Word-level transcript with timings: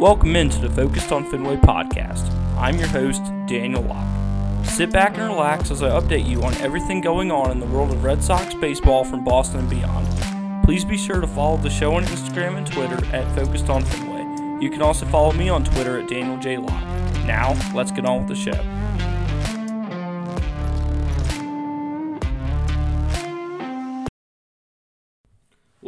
Welcome 0.00 0.34
into 0.34 0.58
the 0.66 0.70
Focused 0.70 1.12
on 1.12 1.30
Fenway 1.30 1.56
podcast. 1.56 2.32
I'm 2.56 2.78
your 2.78 2.88
host, 2.88 3.22
Daniel 3.44 3.82
Locke. 3.82 4.64
Sit 4.64 4.90
back 4.90 5.18
and 5.18 5.28
relax 5.28 5.70
as 5.70 5.82
I 5.82 5.90
update 5.90 6.26
you 6.26 6.42
on 6.42 6.54
everything 6.54 7.02
going 7.02 7.30
on 7.30 7.50
in 7.50 7.60
the 7.60 7.66
world 7.66 7.90
of 7.90 8.02
Red 8.02 8.24
Sox 8.24 8.54
baseball 8.54 9.04
from 9.04 9.24
Boston 9.24 9.60
and 9.60 9.68
beyond. 9.68 10.64
Please 10.64 10.86
be 10.86 10.96
sure 10.96 11.20
to 11.20 11.26
follow 11.26 11.58
the 11.58 11.68
show 11.68 11.96
on 11.96 12.04
Instagram 12.04 12.56
and 12.56 12.66
Twitter 12.66 12.96
at 13.14 13.30
Focused 13.36 13.68
on 13.68 13.84
Fenway. 13.84 14.64
You 14.64 14.70
can 14.70 14.80
also 14.80 15.04
follow 15.04 15.32
me 15.32 15.50
on 15.50 15.64
Twitter 15.64 16.00
at 16.00 16.08
Daniel 16.08 16.38
J. 16.38 16.56
Locke. 16.56 16.82
Now, 17.26 17.54
let's 17.74 17.92
get 17.92 18.06
on 18.06 18.20
with 18.20 18.28
the 18.28 18.34
show. 18.34 18.58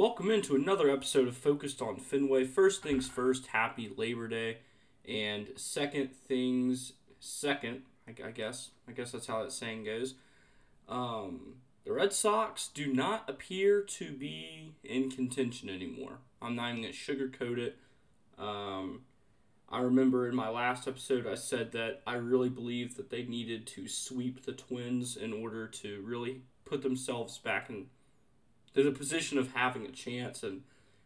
Welcome 0.03 0.33
into 0.33 0.57
another 0.57 0.91
episode 0.91 1.29
of 1.29 1.37
Focused 1.37 1.81
on 1.81 1.95
Fenway. 1.95 2.43
First 2.43 2.83
things 2.83 3.07
first, 3.07 3.47
happy 3.47 3.89
Labor 3.97 4.27
Day. 4.27 4.59
And 5.09 5.51
second 5.55 6.11
things 6.27 6.95
second, 7.21 7.83
I, 8.09 8.27
I 8.27 8.31
guess. 8.33 8.71
I 8.89 8.91
guess 8.91 9.13
that's 9.13 9.29
how 9.29 9.45
that 9.45 9.53
saying 9.53 9.85
goes. 9.85 10.15
Um, 10.89 11.59
the 11.85 11.93
Red 11.93 12.13
Sox 12.13 12.67
do 12.67 12.93
not 12.93 13.31
appear 13.31 13.81
to 13.81 14.11
be 14.11 14.75
in 14.83 15.09
contention 15.09 15.71
anymore. 15.71 16.19
I'm 16.43 16.57
not 16.57 16.71
even 16.71 16.83
going 16.83 16.93
to 16.93 16.99
sugarcoat 16.99 17.59
it. 17.59 17.77
Um, 18.37 19.03
I 19.71 19.83
remember 19.83 20.29
in 20.29 20.35
my 20.35 20.49
last 20.49 20.89
episode 20.89 21.29
I 21.29 21.37
said 21.37 21.71
that 21.73 22.03
I 22.09 22.15
really 22.15 22.49
believed 22.49 22.97
that 22.97 23.11
they 23.11 23.23
needed 23.23 23.69
to 23.69 23.87
sweep 23.87 24.47
the 24.47 24.53
Twins 24.53 25.17
in 25.17 25.33
order 25.33 25.69
to 25.69 26.03
really 26.05 26.43
put 26.65 26.83
themselves 26.83 27.39
back 27.39 27.71
in 27.71 27.87
to 28.75 28.89
a 28.89 28.93
position 28.93 29.39
of 29.39 29.55
having 29.55 29.85
a 29.85 29.91
chance, 29.91 30.43
and 30.43 30.63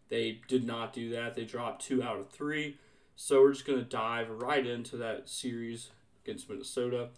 they 0.09 0.41
did 0.49 0.65
not 0.65 0.93
do 0.93 1.11
that. 1.11 1.35
They 1.35 1.45
dropped 1.45 1.85
two 1.85 2.03
out 2.03 2.19
of 2.19 2.31
three. 2.31 2.77
So 3.17 3.41
we're 3.41 3.53
just 3.53 3.67
going 3.67 3.79
to 3.79 3.85
dive 3.85 4.29
right 4.29 4.67
into 4.67 4.97
that 4.99 5.29
series 5.29 5.91
against 6.25 6.51
Minnesota. 6.51 7.09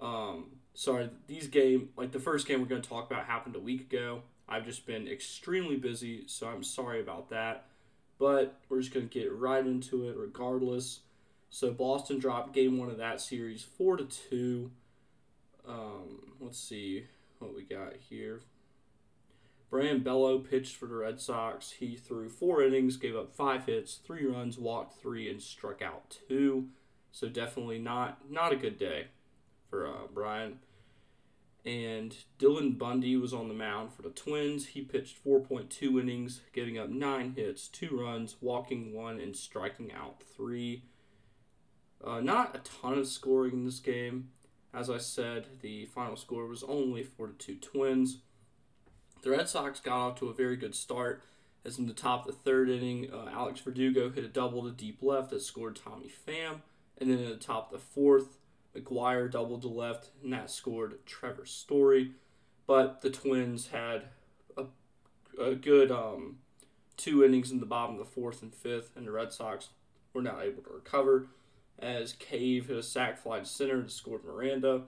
Um, 0.00 0.46
sorry, 0.72 1.10
these 1.26 1.46
game 1.46 1.90
like 1.96 2.12
the 2.12 2.18
first 2.20 2.46
game 2.46 2.60
we're 2.60 2.66
going 2.66 2.82
to 2.82 2.88
talk 2.88 3.10
about 3.10 3.26
happened 3.26 3.56
a 3.56 3.60
week 3.60 3.82
ago. 3.82 4.22
I've 4.48 4.64
just 4.64 4.86
been 4.86 5.06
extremely 5.06 5.76
busy, 5.76 6.24
so 6.26 6.48
I'm 6.48 6.62
sorry 6.62 7.00
about 7.00 7.30
that. 7.30 7.66
But 8.18 8.60
we're 8.68 8.80
just 8.80 8.92
going 8.92 9.08
to 9.08 9.12
get 9.12 9.32
right 9.34 9.64
into 9.64 10.08
it 10.08 10.16
regardless. 10.16 11.00
So 11.50 11.72
Boston 11.72 12.18
dropped 12.18 12.52
game 12.52 12.78
one 12.78 12.90
of 12.90 12.98
that 12.98 13.20
series 13.20 13.62
four 13.62 13.96
to 13.96 14.04
two. 14.04 14.70
Um, 15.68 16.32
let's 16.40 16.58
see 16.58 17.06
what 17.38 17.54
we 17.54 17.62
got 17.62 17.94
here. 18.08 18.40
Brayan 19.74 20.04
Bello 20.04 20.38
pitched 20.38 20.76
for 20.76 20.86
the 20.86 20.94
Red 20.94 21.20
Sox. 21.20 21.72
He 21.72 21.96
threw 21.96 22.28
four 22.28 22.62
innings, 22.62 22.96
gave 22.96 23.16
up 23.16 23.34
five 23.34 23.66
hits, 23.66 23.96
three 23.96 24.24
runs, 24.24 24.56
walked 24.56 25.02
three, 25.02 25.28
and 25.28 25.42
struck 25.42 25.82
out 25.82 26.16
two. 26.28 26.68
So 27.10 27.28
definitely 27.28 27.80
not 27.80 28.30
not 28.30 28.52
a 28.52 28.56
good 28.56 28.78
day 28.78 29.08
for 29.68 29.88
uh, 29.88 30.06
Brian. 30.14 30.60
And 31.64 32.14
Dylan 32.38 32.78
Bundy 32.78 33.16
was 33.16 33.34
on 33.34 33.48
the 33.48 33.54
mound 33.54 33.92
for 33.92 34.02
the 34.02 34.10
Twins. 34.10 34.66
He 34.66 34.82
pitched 34.82 35.24
4.2 35.24 36.00
innings, 36.00 36.42
giving 36.52 36.78
up 36.78 36.88
nine 36.88 37.32
hits, 37.34 37.66
two 37.66 38.00
runs, 38.00 38.36
walking 38.40 38.94
one, 38.94 39.18
and 39.18 39.34
striking 39.34 39.90
out 39.92 40.22
three. 40.36 40.84
Uh, 42.00 42.20
not 42.20 42.54
a 42.54 42.60
ton 42.60 42.96
of 42.96 43.08
scoring 43.08 43.54
in 43.54 43.64
this 43.64 43.80
game. 43.80 44.28
As 44.72 44.88
I 44.88 44.98
said, 44.98 45.46
the 45.62 45.86
final 45.86 46.14
score 46.14 46.46
was 46.46 46.62
only 46.62 47.02
4 47.02 47.26
to 47.26 47.32
2 47.32 47.54
Twins. 47.56 48.18
The 49.24 49.30
Red 49.30 49.48
Sox 49.48 49.80
got 49.80 49.96
off 49.96 50.18
to 50.18 50.28
a 50.28 50.34
very 50.34 50.54
good 50.54 50.74
start, 50.74 51.22
as 51.64 51.78
in 51.78 51.86
the 51.86 51.94
top 51.94 52.28
of 52.28 52.34
the 52.34 52.38
third 52.40 52.68
inning, 52.68 53.08
uh, 53.10 53.30
Alex 53.32 53.58
Verdugo 53.58 54.10
hit 54.10 54.22
a 54.22 54.28
double 54.28 54.62
to 54.64 54.70
deep 54.70 54.98
left 55.00 55.30
that 55.30 55.40
scored 55.40 55.76
Tommy 55.76 56.10
Pham, 56.28 56.56
and 56.98 57.10
then 57.10 57.20
in 57.20 57.30
the 57.30 57.36
top 57.36 57.72
of 57.72 57.80
the 57.80 57.86
fourth, 57.86 58.36
McGuire 58.76 59.30
doubled 59.30 59.62
to 59.62 59.68
left, 59.68 60.10
and 60.22 60.30
that 60.34 60.50
scored 60.50 60.98
Trevor 61.06 61.46
Story. 61.46 62.12
But 62.66 63.00
the 63.00 63.08
Twins 63.08 63.68
had 63.68 64.08
a, 64.58 64.64
a 65.40 65.54
good 65.54 65.90
um, 65.90 66.40
two 66.98 67.24
innings 67.24 67.50
in 67.50 67.60
the 67.60 67.66
bottom 67.66 67.94
of 67.94 68.00
the 68.00 68.12
fourth 68.12 68.42
and 68.42 68.54
fifth, 68.54 68.90
and 68.94 69.06
the 69.06 69.12
Red 69.12 69.32
Sox 69.32 69.70
were 70.12 70.20
not 70.20 70.42
able 70.42 70.62
to 70.64 70.74
recover 70.74 71.28
as 71.78 72.12
Cave 72.12 72.66
hit 72.66 72.76
a 72.76 72.82
sac 72.82 73.16
fly 73.16 73.38
to 73.38 73.46
center 73.46 73.76
and 73.76 73.90
scored 73.90 74.22
Miranda. 74.22 74.82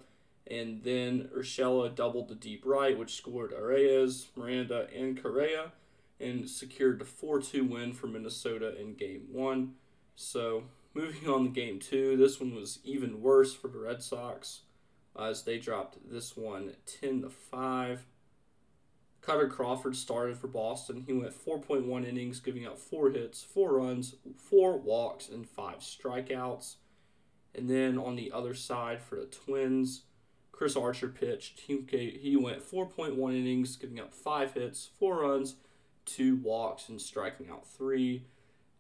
And 0.49 0.83
then 0.85 1.29
Urshela 1.37 1.95
doubled 1.95 2.29
to 2.29 2.35
deep 2.35 2.63
right, 2.65 2.97
which 2.97 3.17
scored 3.17 3.53
Arraez, 3.53 4.27
Miranda, 4.37 4.89
and 4.95 5.21
Correa, 5.21 5.73
and 6.21 6.49
secured 6.49 7.01
the 7.01 7.05
4 7.05 7.41
2 7.41 7.65
win 7.65 7.93
for 7.93 8.07
Minnesota 8.07 8.81
in 8.81 8.95
game 8.95 9.27
one. 9.33 9.75
So, 10.15 10.65
moving 10.95 11.29
on 11.29 11.45
to 11.45 11.51
game 11.51 11.79
two, 11.79 12.17
this 12.17 12.41
one 12.41 12.55
was 12.55 12.79
even 12.85 13.21
worse 13.21 13.55
for 13.55 13.69
the 13.69 13.79
Red 13.79 14.03
Sox 14.03 14.61
as 15.19 15.43
they 15.43 15.59
dropped 15.59 16.11
this 16.11 16.37
one 16.37 16.73
10 16.87 17.23
to 17.23 17.31
5. 17.31 18.07
Kutter 19.23 19.51
Crawford 19.51 19.97
started 19.97 20.39
for 20.39 20.47
Boston. 20.47 21.03
He 21.05 21.13
went 21.13 21.33
4.1 21.33 22.07
innings, 22.07 22.39
giving 22.39 22.65
up 22.65 22.79
four 22.79 23.11
hits, 23.11 23.43
four 23.43 23.79
runs, 23.79 24.15
four 24.37 24.79
walks, 24.79 25.29
and 25.29 25.49
five 25.49 25.79
strikeouts. 25.79 26.77
And 27.53 27.69
then 27.69 27.99
on 27.99 28.15
the 28.15 28.31
other 28.31 28.55
side 28.55 29.03
for 29.03 29.17
the 29.17 29.27
Twins, 29.27 30.03
Chris 30.57 30.75
Archer 30.75 31.09
pitched. 31.09 31.61
He, 31.61 31.85
he 32.21 32.35
went 32.35 32.69
4.1 32.69 33.37
innings, 33.37 33.77
giving 33.77 34.01
up 34.01 34.15
five 34.15 34.55
hits, 34.55 34.89
four 34.99 35.21
runs, 35.21 35.57
two 36.07 36.37
walks, 36.37 36.89
and 36.89 37.01
striking 37.01 37.51
out 37.51 37.67
three. 37.67 38.25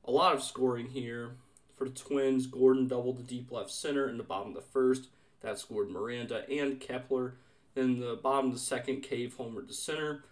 A 0.06 0.10
lot 0.10 0.34
of 0.34 0.42
scoring 0.42 0.88
here. 0.88 1.32
For 1.76 1.84
the 1.84 1.94
Twins, 1.94 2.46
Gordon 2.46 2.88
doubled 2.88 3.18
the 3.18 3.22
deep 3.22 3.52
left 3.52 3.70
center 3.70 4.08
in 4.08 4.16
the 4.16 4.24
bottom 4.24 4.48
of 4.48 4.54
the 4.54 4.62
first. 4.62 5.08
That 5.42 5.58
scored 5.58 5.90
Miranda 5.90 6.48
and 6.50 6.80
Kepler. 6.80 7.34
Then 7.74 8.00
the 8.00 8.18
bottom 8.20 8.46
of 8.46 8.54
the 8.54 8.58
second, 8.58 9.02
Cave 9.02 9.36
homered 9.38 9.68
to 9.68 9.74
center. 9.74 10.24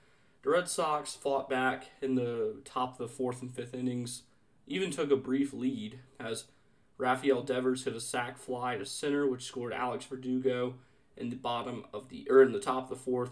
The 0.43 0.51
Red 0.51 0.69
Sox 0.69 1.15
fought 1.15 1.51
back 1.51 1.91
in 2.01 2.15
the 2.15 2.57
top 2.65 2.93
of 2.93 2.99
the 2.99 3.15
fourth 3.15 3.43
and 3.43 3.55
fifth 3.55 3.75
innings, 3.75 4.23
even 4.67 4.91
took 4.91 5.11
a 5.11 5.17
brief 5.17 5.53
lead 5.53 5.99
as 6.19 6.45
Rafael 6.97 7.43
Devers 7.43 7.85
hit 7.85 7.95
a 7.95 8.01
sac 8.01 8.39
fly 8.39 8.79
to 8.79 8.87
center, 8.87 9.27
which 9.27 9.45
scored 9.45 9.75
Alex 9.75 10.07
Verdugo 10.07 10.75
in 11.17 11.31
the 11.31 11.37
bottom 11.37 11.85
of 11.93 12.09
the 12.09 12.27
or 12.31 12.43
in 12.43 12.53
the 12.53 12.61
top 12.61 12.85
of 12.85 12.89
the 12.91 13.05
fourth. 13.05 13.31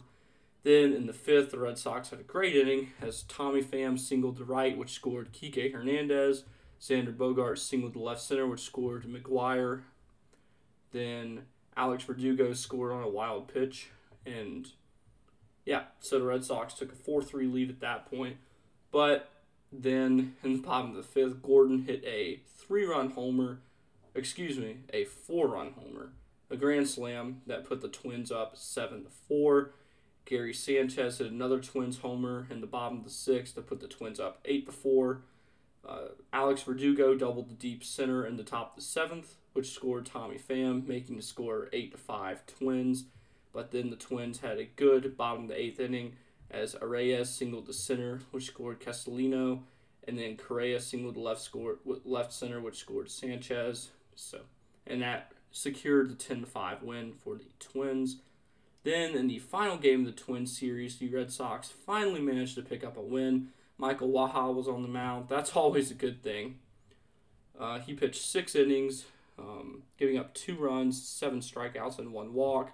Then 0.63 0.93
in 0.93 1.07
the 1.07 1.13
fifth, 1.13 1.51
the 1.51 1.59
Red 1.59 1.77
Sox 1.77 2.11
had 2.11 2.21
a 2.21 2.25
great 2.25 2.55
inning 2.55 2.93
as 3.01 3.25
Tommy 3.25 3.63
Pham 3.63 3.99
singled 3.99 4.37
to 4.37 4.45
right, 4.45 4.79
which 4.79 4.93
scored 4.93 5.33
Kike 5.33 5.73
Hernandez. 5.73 6.45
Xander 6.81 7.15
Bogaerts 7.17 7.59
singled 7.59 7.95
to 7.95 7.99
left 8.01 8.21
center, 8.21 8.47
which 8.47 8.61
scored 8.61 9.05
McGuire. 9.05 9.83
Then 10.93 11.43
Alex 11.77 12.05
Verdugo 12.05 12.53
scored 12.53 12.93
on 12.93 13.03
a 13.03 13.09
wild 13.09 13.53
pitch, 13.53 13.89
and 14.27 14.69
yeah, 15.65 15.85
so 16.01 16.19
the 16.19 16.27
Red 16.27 16.45
Sox 16.45 16.75
took 16.75 16.93
a 16.93 16.97
4 16.97 17.23
3 17.23 17.47
lead 17.47 17.71
at 17.71 17.81
that 17.81 18.11
point. 18.11 18.37
But 18.91 19.31
then 19.73 20.37
in 20.45 20.53
the 20.55 20.63
bottom 20.63 20.91
of 20.91 20.97
the 20.97 21.03
fifth, 21.03 21.43
Gordon 21.43 21.85
hit 21.85 22.05
a 22.05 22.41
three 22.47 22.85
run 22.85 23.11
homer, 23.11 23.61
excuse 24.15 24.59
me, 24.59 24.79
a 24.93 25.05
four 25.05 25.49
run 25.49 25.73
homer, 25.73 26.11
a 26.53 26.57
grand 26.57 26.89
slam 26.89 27.41
that 27.47 27.65
put 27.65 27.81
the 27.81 27.89
Twins 27.89 28.31
up 28.31 28.57
7 28.57 29.05
to 29.05 29.11
4. 29.29 29.73
Gary 30.25 30.55
Sanchez 30.55 31.19
hit 31.19 31.33
another 31.33 31.59
Twins 31.59 31.99
homer 31.99 32.47
in 32.51 32.61
the 32.61 32.67
bottom 32.67 32.99
of 32.99 33.05
the 33.05 33.11
sixth 33.11 33.55
to 33.55 33.63
put 33.63 33.81
the 33.81 33.89
Twins 33.89 34.21
up 34.21 34.39
8 34.45 34.67
to 34.67 34.73
4. 34.73 35.23
Uh, 35.89 35.99
Alex 36.33 36.63
Verdugo 36.63 37.17
doubled 37.17 37.49
the 37.49 37.55
deep 37.55 37.83
center 37.83 38.25
in 38.25 38.37
the 38.37 38.45
top 38.45 38.71
of 38.71 38.77
the 38.77 38.83
seventh, 38.83 39.35
which 39.53 39.73
scored 39.73 40.07
Tommy 40.07 40.39
Pham, 40.39 40.87
making 40.87 41.17
the 41.17 41.23
score 41.23 41.69
8 41.73 41.93
to 41.93 41.99
5 41.99 42.47
Twins. 42.47 43.05
But 43.53 43.71
then 43.71 43.91
the 43.91 43.97
Twins 43.97 44.41
had 44.41 44.59
a 44.59 44.65
good 44.65 45.17
bottom 45.17 45.45
of 45.45 45.49
the 45.49 45.61
eighth 45.61 45.81
inning 45.81 46.17
as 46.51 46.75
Arraez 46.77 47.27
singled 47.27 47.67
to 47.67 47.73
center, 47.73 48.21
which 48.31 48.47
scored 48.47 48.81
Castellino, 48.81 49.61
and 50.07 50.19
then 50.19 50.37
Correa 50.37 50.81
singled 50.81 51.17
left 51.17 51.41
score 51.41 51.77
left 51.85 52.33
center, 52.33 52.61
which 52.61 52.79
scored 52.79 53.11
Sanchez. 53.11 53.91
So, 54.15 54.41
and 54.87 55.03
that 55.03 55.33
secured 55.53 56.11
the 56.11 56.15
10 56.15 56.45
5 56.45 56.83
win 56.83 57.13
for 57.13 57.37
the 57.37 57.45
Twins. 57.59 58.17
Then 58.85 59.15
in 59.15 59.29
the 59.29 59.39
final 59.39 59.77
game 59.77 60.01
of 60.01 60.07
the 60.07 60.21
Twins 60.21 60.59
series, 60.59 60.99
the 60.99 61.09
Red 61.09 61.31
Sox 61.31 61.69
finally 61.69 62.21
managed 62.21 62.57
to 62.57 62.63
pick 62.63 62.83
up 62.83 62.97
a 62.97 63.03
win. 63.03 63.49
Michael 63.79 64.11
Wacha 64.11 64.53
was 64.53 64.67
on 64.67 64.83
the 64.83 64.89
mound. 64.89 65.27
That's 65.29 65.51
always 65.57 65.91
a 65.91 65.95
good 65.95 66.23
thing. 66.23 66.59
Uh, 67.59 67.79
he 67.79 67.95
pitched 67.95 68.23
six 68.23 68.57
innings, 68.57 69.05
um, 69.39 69.83
giving 69.99 70.19
up 70.19 70.35
two 70.35 70.57
runs, 70.57 71.07
seven 71.07 71.41
strikeouts, 71.41 71.99
and 71.99 72.13
one 72.13 72.35
walk. 72.35 72.73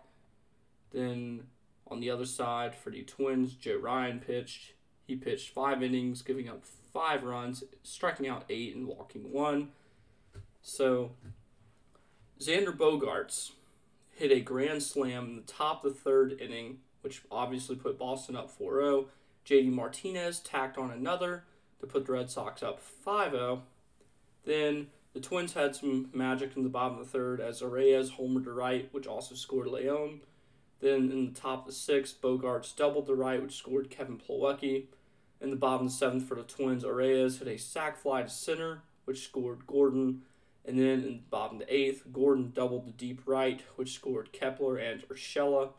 Then 0.92 1.44
on 1.90 2.00
the 2.00 2.10
other 2.10 2.24
side 2.24 2.74
for 2.74 2.90
the 2.90 3.02
Twins, 3.02 3.54
Joe 3.54 3.76
Ryan 3.76 4.20
pitched. 4.20 4.72
He 5.06 5.16
pitched 5.16 5.50
five 5.50 5.82
innings, 5.82 6.22
giving 6.22 6.48
up 6.48 6.64
five 6.92 7.22
runs, 7.22 7.64
striking 7.82 8.28
out 8.28 8.44
eight, 8.48 8.74
and 8.74 8.86
walking 8.86 9.32
one. 9.32 9.70
So 10.62 11.12
Xander 12.40 12.76
Bogaerts 12.76 13.52
hit 14.10 14.30
a 14.30 14.40
grand 14.40 14.82
slam 14.82 15.24
in 15.24 15.36
the 15.36 15.42
top 15.42 15.84
of 15.84 15.94
the 15.94 15.98
third 15.98 16.40
inning, 16.40 16.78
which 17.00 17.22
obviously 17.30 17.74
put 17.74 17.98
Boston 17.98 18.36
up 18.36 18.50
4 18.50 18.80
0. 18.80 19.06
JD 19.44 19.72
Martinez 19.72 20.40
tacked 20.40 20.78
on 20.78 20.90
another 20.90 21.44
to 21.80 21.86
put 21.86 22.06
the 22.06 22.12
Red 22.12 22.30
Sox 22.30 22.62
up 22.62 22.80
5 22.80 23.32
0. 23.32 23.62
Then 24.44 24.88
The 25.14 25.20
Twins 25.20 25.54
had 25.54 25.74
some 25.74 26.10
magic 26.12 26.56
in 26.56 26.62
the 26.62 26.68
bottom 26.68 26.98
of 26.98 27.06
the 27.06 27.10
third 27.10 27.40
as 27.40 27.60
Arraez 27.60 28.12
homered 28.12 28.44
to 28.44 28.52
right, 28.52 28.88
which 28.92 29.06
also 29.06 29.34
scored 29.34 29.66
Leon. 29.66 30.20
Then 30.80 31.10
in 31.10 31.26
the 31.26 31.40
top 31.40 31.60
of 31.60 31.66
the 31.66 31.72
sixth, 31.72 32.20
Bogaerts 32.22 32.76
doubled 32.76 33.06
to 33.06 33.14
right, 33.14 33.42
which 33.42 33.56
scored 33.56 33.90
Kevin 33.90 34.18
Plawecki. 34.18 34.84
In 35.40 35.50
the 35.50 35.56
bottom 35.56 35.86
of 35.86 35.92
the 35.92 35.98
seventh 35.98 36.24
for 36.28 36.36
the 36.36 36.42
Twins, 36.44 36.84
Arraez 36.84 37.40
hit 37.40 37.48
a 37.48 37.58
sac 37.58 37.96
fly 37.96 38.22
to 38.22 38.28
center, 38.28 38.82
which 39.06 39.24
scored 39.24 39.66
Gordon. 39.66 40.22
And 40.68 40.78
then 40.78 40.86
in 40.86 41.02
the 41.02 41.22
bottom 41.30 41.62
of 41.62 41.66
the 41.66 41.74
eighth, 41.74 42.02
Gordon 42.12 42.52
doubled 42.54 42.86
the 42.86 42.92
deep 42.92 43.22
right, 43.24 43.62
which 43.76 43.94
scored 43.94 44.32
Kepler 44.32 44.76
and 44.76 45.02
Urshela. 45.08 45.70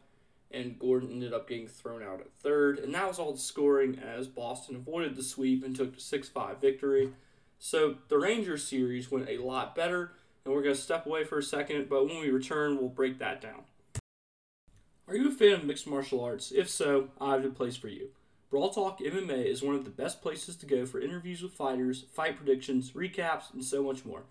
And 0.50 0.80
Gordon 0.80 1.12
ended 1.12 1.31
up 1.31 1.47
getting 1.47 1.68
thrown 1.68 2.01
out 2.01 2.21
at 2.21 2.33
third. 2.33 2.80
And 2.80 2.95
that 2.95 3.07
was 3.07 3.19
all 3.19 3.31
the 3.31 3.38
scoring 3.38 4.00
as 4.00 4.27
Boston 4.27 4.75
avoided 4.75 5.15
the 5.15 5.21
sweep 5.21 5.63
and 5.63 5.75
took 5.75 5.94
the 5.94 6.01
6 6.01 6.30
5 6.30 6.59
victory. 6.59 7.13
So 7.59 7.97
the 8.07 8.18
Rangers 8.18 8.63
series 8.68 9.12
went 9.12 9.30
a 9.30 9.38
lot 9.38 9.75
better, 9.75 10.13
and 10.44 10.53
we're 10.53 10.63
going 10.63 10.74
to 10.74 10.81
step 10.81 11.06
away 11.06 11.24
for 11.24 11.38
a 11.38 11.44
second, 11.44 11.88
but 11.88 12.07
when 12.07 12.19
we 12.19 12.31
return, 12.31 12.77
we'll 12.77 12.89
break 12.89 13.19
that 13.19 13.42
down. 13.42 13.65
Are 15.07 15.15
you 15.15 15.27
a 15.27 15.31
fan 15.31 15.53
of 15.53 15.63
mixed 15.65 15.85
martial 15.85 16.24
arts? 16.24 16.51
If 16.51 16.69
so, 16.69 17.09
I 17.19 17.33
have 17.33 17.45
a 17.45 17.50
place 17.50 17.75
for 17.75 17.89
you. 17.89 18.09
Brawl 18.50 18.69
Talk 18.69 19.00
MMA 19.00 19.45
is 19.45 19.62
one 19.62 19.75
of 19.75 19.83
the 19.83 19.92
best 19.92 20.21
places 20.21 20.56
to 20.56 20.65
go 20.65 20.88
for 20.88 21.00
interviews 21.00 21.44
with 21.44 21.51
fighters, 21.51 22.06
fight 22.13 22.38
predictions, 22.38 22.92
recaps, 22.92 23.53
and 23.53 23.63
so 23.63 23.83
much 23.83 24.06
more. 24.06 24.24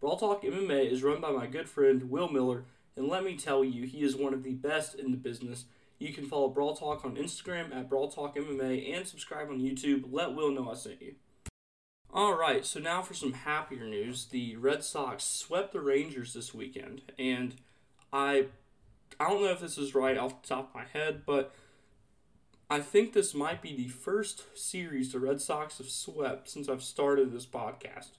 Brawl 0.00 0.16
Talk 0.16 0.44
MMA 0.44 0.90
is 0.90 1.02
run 1.02 1.20
by 1.20 1.32
my 1.32 1.46
good 1.46 1.68
friend 1.68 2.08
Will 2.08 2.28
Miller, 2.28 2.64
and 2.96 3.08
let 3.08 3.24
me 3.24 3.36
tell 3.36 3.64
you, 3.64 3.84
he 3.84 4.02
is 4.02 4.14
one 4.14 4.32
of 4.32 4.44
the 4.44 4.54
best 4.54 4.94
in 4.94 5.10
the 5.10 5.16
business. 5.16 5.64
You 5.98 6.12
can 6.12 6.24
follow 6.24 6.48
Brawl 6.48 6.76
Talk 6.76 7.04
on 7.04 7.16
Instagram 7.16 7.74
at 7.74 7.88
Brawl 7.88 8.08
Talk 8.08 8.36
MMA 8.36 8.94
and 8.94 9.08
subscribe 9.08 9.48
on 9.48 9.58
YouTube. 9.58 10.04
Let 10.08 10.36
Will 10.36 10.52
know 10.52 10.70
I 10.70 10.74
sent 10.74 11.02
you. 11.02 11.16
All 12.12 12.38
right, 12.38 12.64
so 12.64 12.78
now 12.78 13.02
for 13.02 13.14
some 13.14 13.32
happier 13.32 13.86
news. 13.86 14.26
The 14.26 14.54
Red 14.54 14.84
Sox 14.84 15.24
swept 15.24 15.72
the 15.72 15.80
Rangers 15.80 16.32
this 16.32 16.54
weekend, 16.54 17.02
and 17.18 17.56
I 18.12 18.46
I 19.18 19.28
don't 19.28 19.42
know 19.42 19.50
if 19.50 19.60
this 19.60 19.78
is 19.78 19.96
right 19.96 20.16
off 20.16 20.42
the 20.42 20.48
top 20.48 20.68
of 20.68 20.74
my 20.76 20.84
head, 20.84 21.22
but 21.26 21.52
I 22.70 22.78
think 22.78 23.12
this 23.12 23.34
might 23.34 23.62
be 23.62 23.74
the 23.74 23.88
first 23.88 24.44
series 24.56 25.10
the 25.10 25.18
Red 25.18 25.40
Sox 25.40 25.78
have 25.78 25.90
swept 25.90 26.48
since 26.48 26.68
I've 26.68 26.84
started 26.84 27.32
this 27.32 27.46
podcast. 27.46 28.10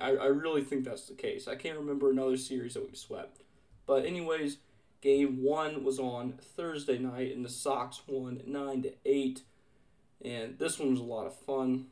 I, 0.00 0.10
I, 0.16 0.26
really 0.26 0.62
think 0.62 0.84
that's 0.84 1.06
the 1.06 1.14
case. 1.14 1.48
I 1.48 1.56
can't 1.56 1.78
remember 1.78 2.10
another 2.10 2.36
series 2.36 2.74
that 2.74 2.84
we've 2.84 2.96
swept. 2.96 3.40
But 3.86 4.04
anyways, 4.04 4.58
game 5.00 5.42
one 5.42 5.84
was 5.84 5.98
on 5.98 6.34
Thursday 6.56 6.98
night, 6.98 7.34
and 7.34 7.44
the 7.44 7.50
Sox 7.50 8.02
won 8.06 8.42
nine 8.46 8.82
to 8.82 8.92
eight. 9.04 9.42
And 10.24 10.58
this 10.58 10.78
one 10.78 10.90
was 10.90 11.00
a 11.00 11.04
lot 11.04 11.26
of 11.26 11.36
fun 11.36 11.86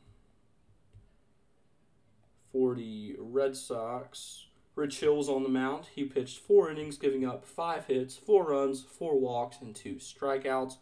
for 2.51 2.75
the 2.75 3.15
Red 3.19 3.55
Sox. 3.55 4.47
Rich 4.75 5.01
Hill's 5.01 5.29
on 5.29 5.43
the 5.43 5.49
mound. 5.49 5.85
He 5.93 6.03
pitched 6.03 6.39
four 6.39 6.69
innings, 6.71 6.97
giving 6.97 7.25
up 7.25 7.45
five 7.45 7.85
hits, 7.85 8.15
four 8.15 8.49
runs, 8.49 8.81
four 8.81 9.19
walks, 9.19 9.57
and 9.61 9.75
two 9.75 9.95
strikeouts. 9.95 10.77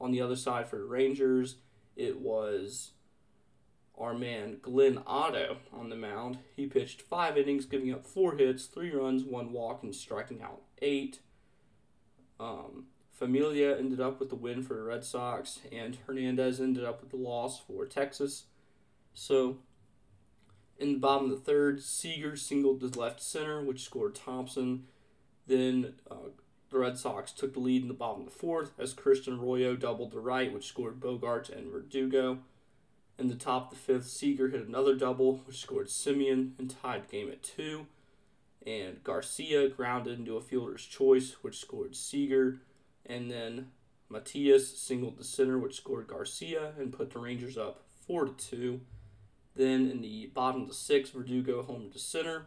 On 0.00 0.10
the 0.10 0.20
other 0.20 0.36
side 0.36 0.68
for 0.68 0.76
the 0.76 0.84
Rangers, 0.84 1.56
it 1.96 2.20
was 2.20 2.92
our 3.98 4.14
man 4.14 4.58
Glenn 4.60 5.00
Otto 5.06 5.58
on 5.72 5.88
the 5.88 5.96
mound. 5.96 6.38
He 6.54 6.66
pitched 6.66 7.02
five 7.02 7.36
innings, 7.36 7.64
giving 7.64 7.92
up 7.92 8.06
four 8.06 8.36
hits, 8.36 8.66
three 8.66 8.90
runs, 8.90 9.24
one 9.24 9.52
walk, 9.52 9.82
and 9.82 9.94
striking 9.94 10.42
out 10.42 10.62
eight. 10.82 11.20
Um, 12.38 12.86
Familia 13.12 13.78
ended 13.78 14.00
up 14.00 14.20
with 14.20 14.28
the 14.28 14.36
win 14.36 14.62
for 14.62 14.74
the 14.74 14.82
Red 14.82 15.04
Sox, 15.04 15.60
and 15.72 15.96
Hernandez 16.06 16.60
ended 16.60 16.84
up 16.84 17.00
with 17.00 17.10
the 17.10 17.16
loss 17.16 17.58
for 17.58 17.86
Texas. 17.86 18.44
So 19.14 19.58
in 20.78 20.92
the 20.92 20.98
bottom 20.98 21.30
of 21.30 21.30
the 21.30 21.42
third, 21.42 21.82
Seager 21.82 22.36
singled 22.36 22.80
to 22.80 22.98
left 22.98 23.22
center, 23.22 23.62
which 23.62 23.84
scored 23.84 24.14
Thompson. 24.14 24.84
Then 25.46 25.94
uh, 26.10 26.30
the 26.70 26.78
Red 26.78 26.98
Sox 26.98 27.32
took 27.32 27.54
the 27.54 27.60
lead 27.60 27.82
in 27.82 27.88
the 27.88 27.94
bottom 27.94 28.26
of 28.26 28.32
the 28.32 28.38
fourth 28.38 28.72
as 28.78 28.92
Christian 28.92 29.38
Arroyo 29.38 29.76
doubled 29.76 30.12
to 30.12 30.20
right, 30.20 30.52
which 30.52 30.66
scored 30.66 31.00
Bogaerts 31.00 31.48
and 31.48 31.70
Verdugo. 31.70 32.40
In 33.18 33.28
the 33.28 33.34
top 33.34 33.72
of 33.72 33.78
the 33.78 33.82
fifth, 33.82 34.08
Seager 34.08 34.48
hit 34.48 34.66
another 34.66 34.94
double, 34.94 35.38
which 35.46 35.60
scored 35.60 35.88
Semien 35.88 36.52
and 36.58 36.70
tied 36.70 37.04
the 37.04 37.12
game 37.12 37.28
at 37.30 37.42
two. 37.42 37.86
And 38.66 39.02
Garcia 39.02 39.68
grounded 39.68 40.18
into 40.18 40.36
a 40.36 40.42
fielder's 40.42 40.84
choice, 40.84 41.36
which 41.42 41.58
scored 41.58 41.96
Seager. 41.96 42.60
And 43.06 43.30
then 43.30 43.68
Mathias 44.08 44.76
singled 44.76 45.18
to 45.18 45.24
center, 45.24 45.58
which 45.58 45.76
scored 45.76 46.08
Garcia 46.08 46.72
and 46.78 46.92
put 46.92 47.10
the 47.10 47.18
Rangers 47.18 47.56
up 47.56 47.82
four 48.06 48.26
to 48.26 48.32
two. 48.32 48.80
Then 49.54 49.90
in 49.90 50.02
the 50.02 50.30
bottom 50.34 50.62
of 50.62 50.68
the 50.68 50.74
sixth, 50.74 51.14
Verdugo 51.14 51.62
homered 51.62 51.92
to 51.94 51.98
center 51.98 52.46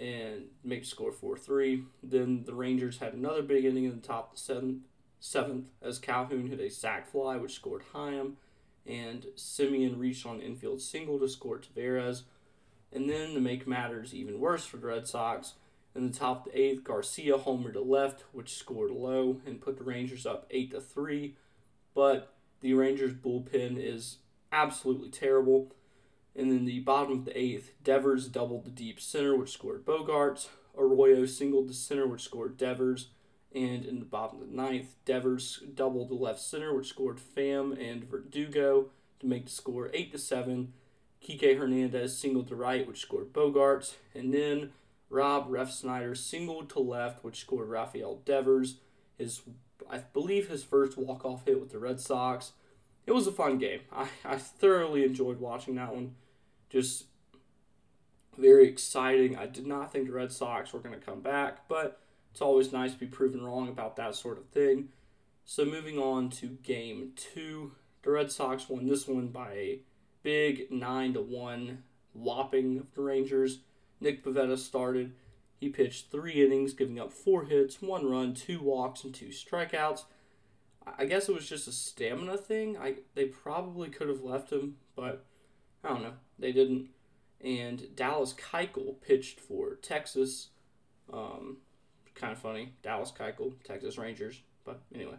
and 0.00 0.46
make 0.64 0.84
score 0.84 1.12
4 1.12 1.36
3. 1.36 1.84
Then 2.02 2.44
the 2.44 2.54
Rangers 2.54 2.98
had 2.98 3.12
another 3.12 3.42
big 3.42 3.64
inning 3.64 3.84
in 3.84 4.00
the 4.00 4.06
top 4.06 4.32
of 4.32 4.38
the 4.38 4.42
seventh, 4.42 4.78
seventh 5.20 5.66
as 5.82 5.98
Calhoun 5.98 6.46
hit 6.46 6.58
a 6.58 6.70
sac 6.70 7.06
fly, 7.06 7.36
which 7.36 7.54
scored 7.54 7.82
Heim, 7.92 8.38
and 8.90 9.26
Semien 9.36 9.98
reached 9.98 10.26
on 10.26 10.40
infield 10.40 10.80
single 10.80 11.18
to 11.20 11.28
score 11.28 11.58
Taveras. 11.58 12.22
And 12.92 13.08
then 13.08 13.34
to 13.34 13.40
make 13.40 13.66
matters 13.66 14.12
even 14.12 14.40
worse 14.40 14.66
for 14.66 14.76
the 14.76 14.88
Red 14.88 15.06
Sox, 15.06 15.54
in 15.94 16.10
the 16.10 16.16
top 16.16 16.46
of 16.46 16.52
the 16.52 16.60
eighth, 16.60 16.84
Garcia 16.84 17.36
homered 17.36 17.72
to 17.72 17.80
left, 17.80 18.24
which 18.32 18.54
scored 18.54 18.90
Lowe 18.90 19.40
and 19.44 19.60
put 19.60 19.76
the 19.76 19.84
Rangers 19.84 20.24
up 20.24 20.46
8 20.50 20.70
to 20.72 20.80
3. 20.80 21.34
But 21.94 22.32
the 22.60 22.74
Rangers 22.74 23.12
bullpen 23.12 23.76
is 23.76 24.18
absolutely 24.52 25.08
terrible. 25.08 25.72
And 26.36 26.50
then 26.50 26.64
the 26.64 26.80
bottom 26.80 27.12
of 27.12 27.24
the 27.24 27.36
eighth, 27.36 27.72
Devers 27.82 28.28
doubled 28.28 28.64
the 28.64 28.70
deep 28.70 29.00
center, 29.00 29.36
which 29.36 29.50
scored 29.50 29.84
Bogaerts. 29.84 30.48
Arroyo 30.78 31.26
singled 31.26 31.68
the 31.68 31.74
center, 31.74 32.06
which 32.06 32.22
scored 32.22 32.56
Devers. 32.56 33.08
And 33.54 33.84
in 33.84 33.98
the 33.98 34.04
bottom 34.04 34.40
of 34.40 34.50
the 34.50 34.56
ninth, 34.56 34.94
Devers 35.04 35.62
doubled 35.74 36.08
the 36.08 36.14
left 36.14 36.40
center, 36.40 36.74
which 36.74 36.88
scored 36.88 37.18
Pham 37.18 37.72
and 37.80 38.04
Verdugo 38.04 38.90
to 39.18 39.26
make 39.26 39.46
the 39.46 39.50
score 39.50 39.90
8 39.92 40.12
to 40.12 40.18
7. 40.18 40.72
Kike 41.22 41.58
Hernandez 41.58 42.16
singled 42.16 42.48
to 42.48 42.56
right, 42.56 42.86
which 42.86 43.00
scored 43.00 43.32
Bogaerts. 43.32 43.94
And 44.14 44.32
then 44.32 44.70
Rob 45.08 45.50
Refsnyder 45.50 46.16
singled 46.16 46.70
to 46.70 46.78
left, 46.78 47.24
which 47.24 47.40
scored 47.40 47.68
Rafael 47.68 48.20
Devers. 48.24 48.76
His, 49.18 49.42
I 49.90 49.98
believe, 49.98 50.48
his 50.48 50.62
first 50.62 50.96
walk-off 50.96 51.44
hit 51.44 51.60
with 51.60 51.70
the 51.70 51.78
Red 51.78 52.00
Sox 52.00 52.52
it 53.06 53.12
was 53.12 53.26
a 53.26 53.32
fun 53.32 53.58
game. 53.58 53.80
I, 53.92 54.08
I 54.24 54.36
thoroughly 54.36 55.04
enjoyed 55.04 55.40
watching 55.40 55.74
that 55.76 55.94
one. 55.94 56.14
Just 56.68 57.06
very 58.38 58.68
exciting. 58.68 59.36
I 59.36 59.46
did 59.46 59.66
not 59.66 59.92
think 59.92 60.06
the 60.06 60.12
Red 60.12 60.32
Sox 60.32 60.72
were 60.72 60.80
going 60.80 60.94
to 60.94 61.04
come 61.04 61.20
back, 61.20 61.68
but 61.68 61.99
it's 62.30 62.40
always 62.40 62.72
nice 62.72 62.92
to 62.92 62.98
be 62.98 63.06
proven 63.06 63.42
wrong 63.42 63.68
about 63.68 63.96
that 63.96 64.14
sort 64.14 64.38
of 64.38 64.46
thing. 64.46 64.88
So 65.44 65.64
moving 65.64 65.98
on 65.98 66.30
to 66.30 66.58
game 66.62 67.12
two, 67.16 67.72
the 68.02 68.12
Red 68.12 68.30
Sox 68.30 68.68
won 68.68 68.86
this 68.86 69.08
one 69.08 69.28
by 69.28 69.52
a 69.52 69.80
big 70.22 70.70
nine 70.70 71.14
to 71.14 71.20
one 71.20 71.82
whopping 72.14 72.78
of 72.78 72.94
the 72.94 73.02
Rangers. 73.02 73.60
Nick 74.00 74.24
Pivetta 74.24 74.56
started. 74.56 75.12
He 75.58 75.68
pitched 75.68 76.10
three 76.10 76.44
innings, 76.44 76.72
giving 76.72 76.98
up 76.98 77.12
four 77.12 77.44
hits, 77.44 77.82
one 77.82 78.08
run, 78.08 78.32
two 78.32 78.62
walks, 78.62 79.04
and 79.04 79.14
two 79.14 79.28
strikeouts. 79.28 80.04
I 80.98 81.04
guess 81.04 81.28
it 81.28 81.34
was 81.34 81.48
just 81.48 81.68
a 81.68 81.72
stamina 81.72 82.38
thing. 82.38 82.78
I 82.78 82.96
they 83.14 83.26
probably 83.26 83.88
could 83.90 84.08
have 84.08 84.22
left 84.22 84.50
him, 84.50 84.76
but 84.96 85.26
I 85.84 85.88
don't 85.88 86.02
know. 86.02 86.14
They 86.38 86.52
didn't. 86.52 86.88
And 87.42 87.94
Dallas 87.94 88.34
Keuchel 88.34 89.00
pitched 89.00 89.40
for 89.40 89.74
Texas. 89.76 90.48
Um, 91.12 91.58
kind 92.20 92.32
of 92.32 92.38
funny. 92.38 92.72
Dallas 92.82 93.12
Keuchel, 93.16 93.54
Texas 93.64 93.98
Rangers. 93.98 94.42
But 94.64 94.80
anyway, 94.94 95.16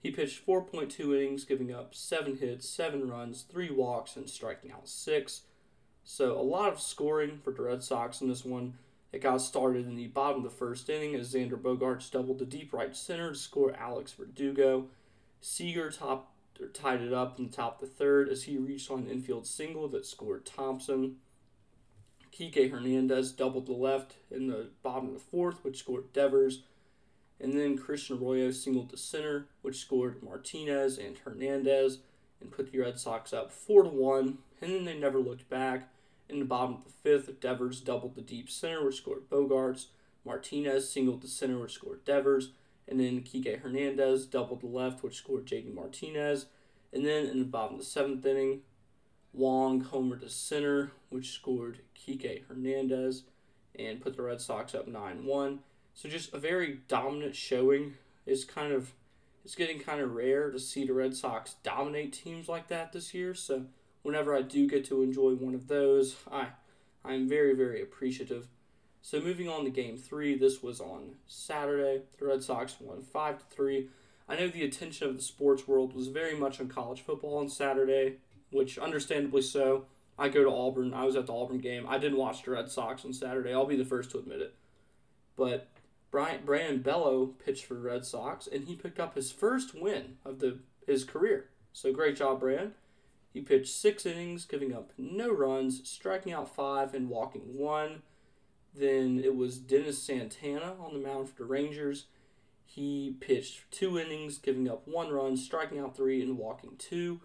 he 0.00 0.10
pitched 0.10 0.46
4.2 0.46 1.00
innings, 1.00 1.44
giving 1.44 1.72
up 1.72 1.94
seven 1.94 2.36
hits, 2.36 2.68
seven 2.68 3.08
runs, 3.08 3.42
three 3.42 3.70
walks, 3.70 4.16
and 4.16 4.28
striking 4.28 4.70
out 4.70 4.88
six. 4.88 5.42
So 6.04 6.38
a 6.38 6.42
lot 6.42 6.72
of 6.72 6.80
scoring 6.80 7.40
for 7.42 7.52
the 7.52 7.62
Red 7.62 7.82
Sox 7.82 8.20
in 8.20 8.28
this 8.28 8.44
one. 8.44 8.74
It 9.12 9.22
got 9.22 9.40
started 9.40 9.86
in 9.86 9.94
the 9.94 10.08
bottom 10.08 10.38
of 10.38 10.42
the 10.42 10.50
first 10.50 10.90
inning 10.90 11.14
as 11.14 11.32
Xander 11.32 11.56
Bogaerts 11.56 12.10
doubled 12.10 12.40
to 12.40 12.44
deep 12.44 12.72
right 12.72 12.94
center 12.94 13.30
to 13.30 13.38
score 13.38 13.74
Alex 13.78 14.12
Verdugo. 14.12 14.88
Seager 15.40 15.90
top, 15.90 16.32
tied 16.72 17.00
it 17.00 17.12
up 17.12 17.38
in 17.38 17.46
the 17.46 17.52
top 17.52 17.80
of 17.80 17.88
the 17.88 17.94
third 17.94 18.28
as 18.28 18.42
he 18.42 18.58
reached 18.58 18.90
on 18.90 19.00
an 19.00 19.08
infield 19.08 19.46
single 19.46 19.88
that 19.88 20.04
scored 20.04 20.44
Thompson. 20.44 21.16
Kike 22.34 22.70
Hernandez 22.70 23.32
doubled 23.32 23.66
the 23.66 23.72
left 23.72 24.14
in 24.30 24.48
the 24.48 24.68
bottom 24.82 25.08
of 25.08 25.14
the 25.14 25.20
fourth, 25.20 25.64
which 25.64 25.78
scored 25.78 26.12
Devers. 26.12 26.62
And 27.40 27.52
then 27.52 27.78
Christian 27.78 28.18
Arroyo 28.18 28.50
singled 28.50 28.90
to 28.90 28.96
center, 28.96 29.46
which 29.62 29.78
scored 29.78 30.22
Martinez 30.22 30.98
and 30.98 31.18
Hernandez 31.18 31.98
and 32.40 32.50
put 32.50 32.72
the 32.72 32.78
Red 32.78 32.98
Sox 32.98 33.32
up 33.32 33.52
4 33.52 33.84
to 33.84 33.88
1. 33.88 34.38
And 34.60 34.72
then 34.72 34.84
they 34.84 34.98
never 34.98 35.18
looked 35.18 35.48
back 35.48 35.88
in 36.28 36.38
the 36.38 36.44
bottom 36.44 36.74
of 36.74 36.84
the 36.84 36.90
fifth, 36.90 37.40
Devers 37.40 37.80
doubled 37.80 38.14
the 38.14 38.22
deep 38.22 38.50
center, 38.50 38.84
which 38.84 38.96
scored 38.96 39.28
Bogaerts. 39.28 39.86
Martinez 40.24 40.88
singled 40.90 41.20
to 41.22 41.28
center, 41.28 41.58
which 41.58 41.74
scored 41.74 42.04
Devers. 42.04 42.50
And 42.88 42.98
then 43.00 43.22
Kike 43.22 43.60
Hernandez 43.60 44.26
doubled 44.26 44.60
the 44.62 44.66
left, 44.66 45.02
which 45.02 45.16
scored 45.16 45.46
JD 45.46 45.74
Martinez. 45.74 46.46
And 46.92 47.04
then 47.04 47.26
in 47.26 47.38
the 47.38 47.44
bottom 47.44 47.74
of 47.74 47.80
the 47.80 47.86
seventh 47.86 48.24
inning, 48.24 48.60
Wong 49.34 49.80
homer 49.80 50.16
to 50.16 50.28
center, 50.28 50.92
which 51.10 51.32
scored 51.32 51.80
Kike 51.94 52.46
Hernandez. 52.46 53.24
and 53.76 54.00
put 54.00 54.16
the 54.16 54.22
Red 54.22 54.40
Sox 54.40 54.74
up 54.74 54.86
9 54.86 55.24
1. 55.24 55.58
So 55.94 56.08
just 56.08 56.32
a 56.32 56.38
very 56.38 56.80
dominant 56.88 57.34
showing 57.34 57.94
is 58.24 58.44
kind 58.44 58.72
of 58.72 58.92
it's 59.44 59.54
getting 59.54 59.78
kind 59.78 60.00
of 60.00 60.14
rare 60.14 60.50
to 60.50 60.58
see 60.58 60.86
the 60.86 60.94
Red 60.94 61.14
Sox 61.16 61.56
dominate 61.62 62.12
teams 62.12 62.48
like 62.48 62.68
that 62.68 62.92
this 62.92 63.12
year. 63.12 63.34
So 63.34 63.64
whenever 64.02 64.34
I 64.34 64.42
do 64.42 64.66
get 64.68 64.84
to 64.86 65.02
enjoy 65.02 65.32
one 65.34 65.54
of 65.54 65.68
those, 65.68 66.16
I 66.30 66.48
I'm 67.04 67.28
very 67.28 67.54
very 67.54 67.82
appreciative. 67.82 68.46
So 69.02 69.20
moving 69.20 69.48
on 69.48 69.64
to 69.64 69.70
Game 69.70 69.98
Three, 69.98 70.36
this 70.36 70.62
was 70.62 70.80
on 70.80 71.16
Saturday. 71.26 72.02
The 72.18 72.26
Red 72.26 72.42
Sox 72.42 72.76
won 72.80 73.02
five 73.02 73.38
to 73.38 73.44
three. 73.54 73.88
I 74.28 74.36
know 74.36 74.48
the 74.48 74.64
attention 74.64 75.08
of 75.08 75.16
the 75.16 75.22
sports 75.22 75.68
world 75.68 75.94
was 75.94 76.08
very 76.08 76.34
much 76.34 76.58
on 76.60 76.68
college 76.68 77.02
football 77.02 77.38
on 77.38 77.48
Saturday, 77.50 78.16
which 78.54 78.78
understandably 78.78 79.42
so. 79.42 79.84
I 80.16 80.28
go 80.28 80.44
to 80.44 80.50
Auburn. 80.50 80.94
I 80.94 81.04
was 81.04 81.16
at 81.16 81.26
the 81.26 81.34
Auburn 81.34 81.58
game. 81.58 81.86
I 81.88 81.98
didn't 81.98 82.18
watch 82.18 82.44
the 82.44 82.52
Red 82.52 82.70
Sox 82.70 83.04
on 83.04 83.12
Saturday. 83.12 83.52
I'll 83.52 83.66
be 83.66 83.76
the 83.76 83.84
first 83.84 84.12
to 84.12 84.18
admit 84.18 84.40
it. 84.40 84.54
But 85.36 85.66
Brian 86.12 86.42
Brayan 86.44 86.80
Bello 86.80 87.26
pitched 87.26 87.64
for 87.64 87.74
the 87.74 87.80
Red 87.80 88.04
Sox, 88.06 88.46
and 88.46 88.64
he 88.64 88.76
picked 88.76 89.00
up 89.00 89.16
his 89.16 89.32
first 89.32 89.74
win 89.74 90.18
of 90.24 90.38
the 90.38 90.60
his 90.86 91.02
career. 91.02 91.48
So 91.72 91.92
great 91.92 92.14
job, 92.14 92.38
Brian. 92.38 92.74
He 93.32 93.40
pitched 93.40 93.74
six 93.74 94.06
innings, 94.06 94.44
giving 94.44 94.72
up 94.72 94.92
no 94.96 95.32
runs, 95.32 95.88
striking 95.88 96.32
out 96.32 96.54
five 96.54 96.94
and 96.94 97.08
walking 97.08 97.56
one. 97.58 98.02
Then 98.72 99.20
it 99.24 99.34
was 99.34 99.58
Dennis 99.58 100.00
Santana 100.00 100.76
on 100.78 100.92
the 100.92 101.04
mound 101.04 101.28
for 101.28 101.34
the 101.38 101.44
Rangers. 101.44 102.06
He 102.64 103.16
pitched 103.18 103.68
two 103.72 103.98
innings, 103.98 104.38
giving 104.38 104.68
up 104.68 104.86
one 104.86 105.10
run, 105.10 105.36
striking 105.36 105.80
out 105.80 105.96
three, 105.96 106.22
and 106.22 106.38
walking 106.38 106.76
two. 106.78 107.20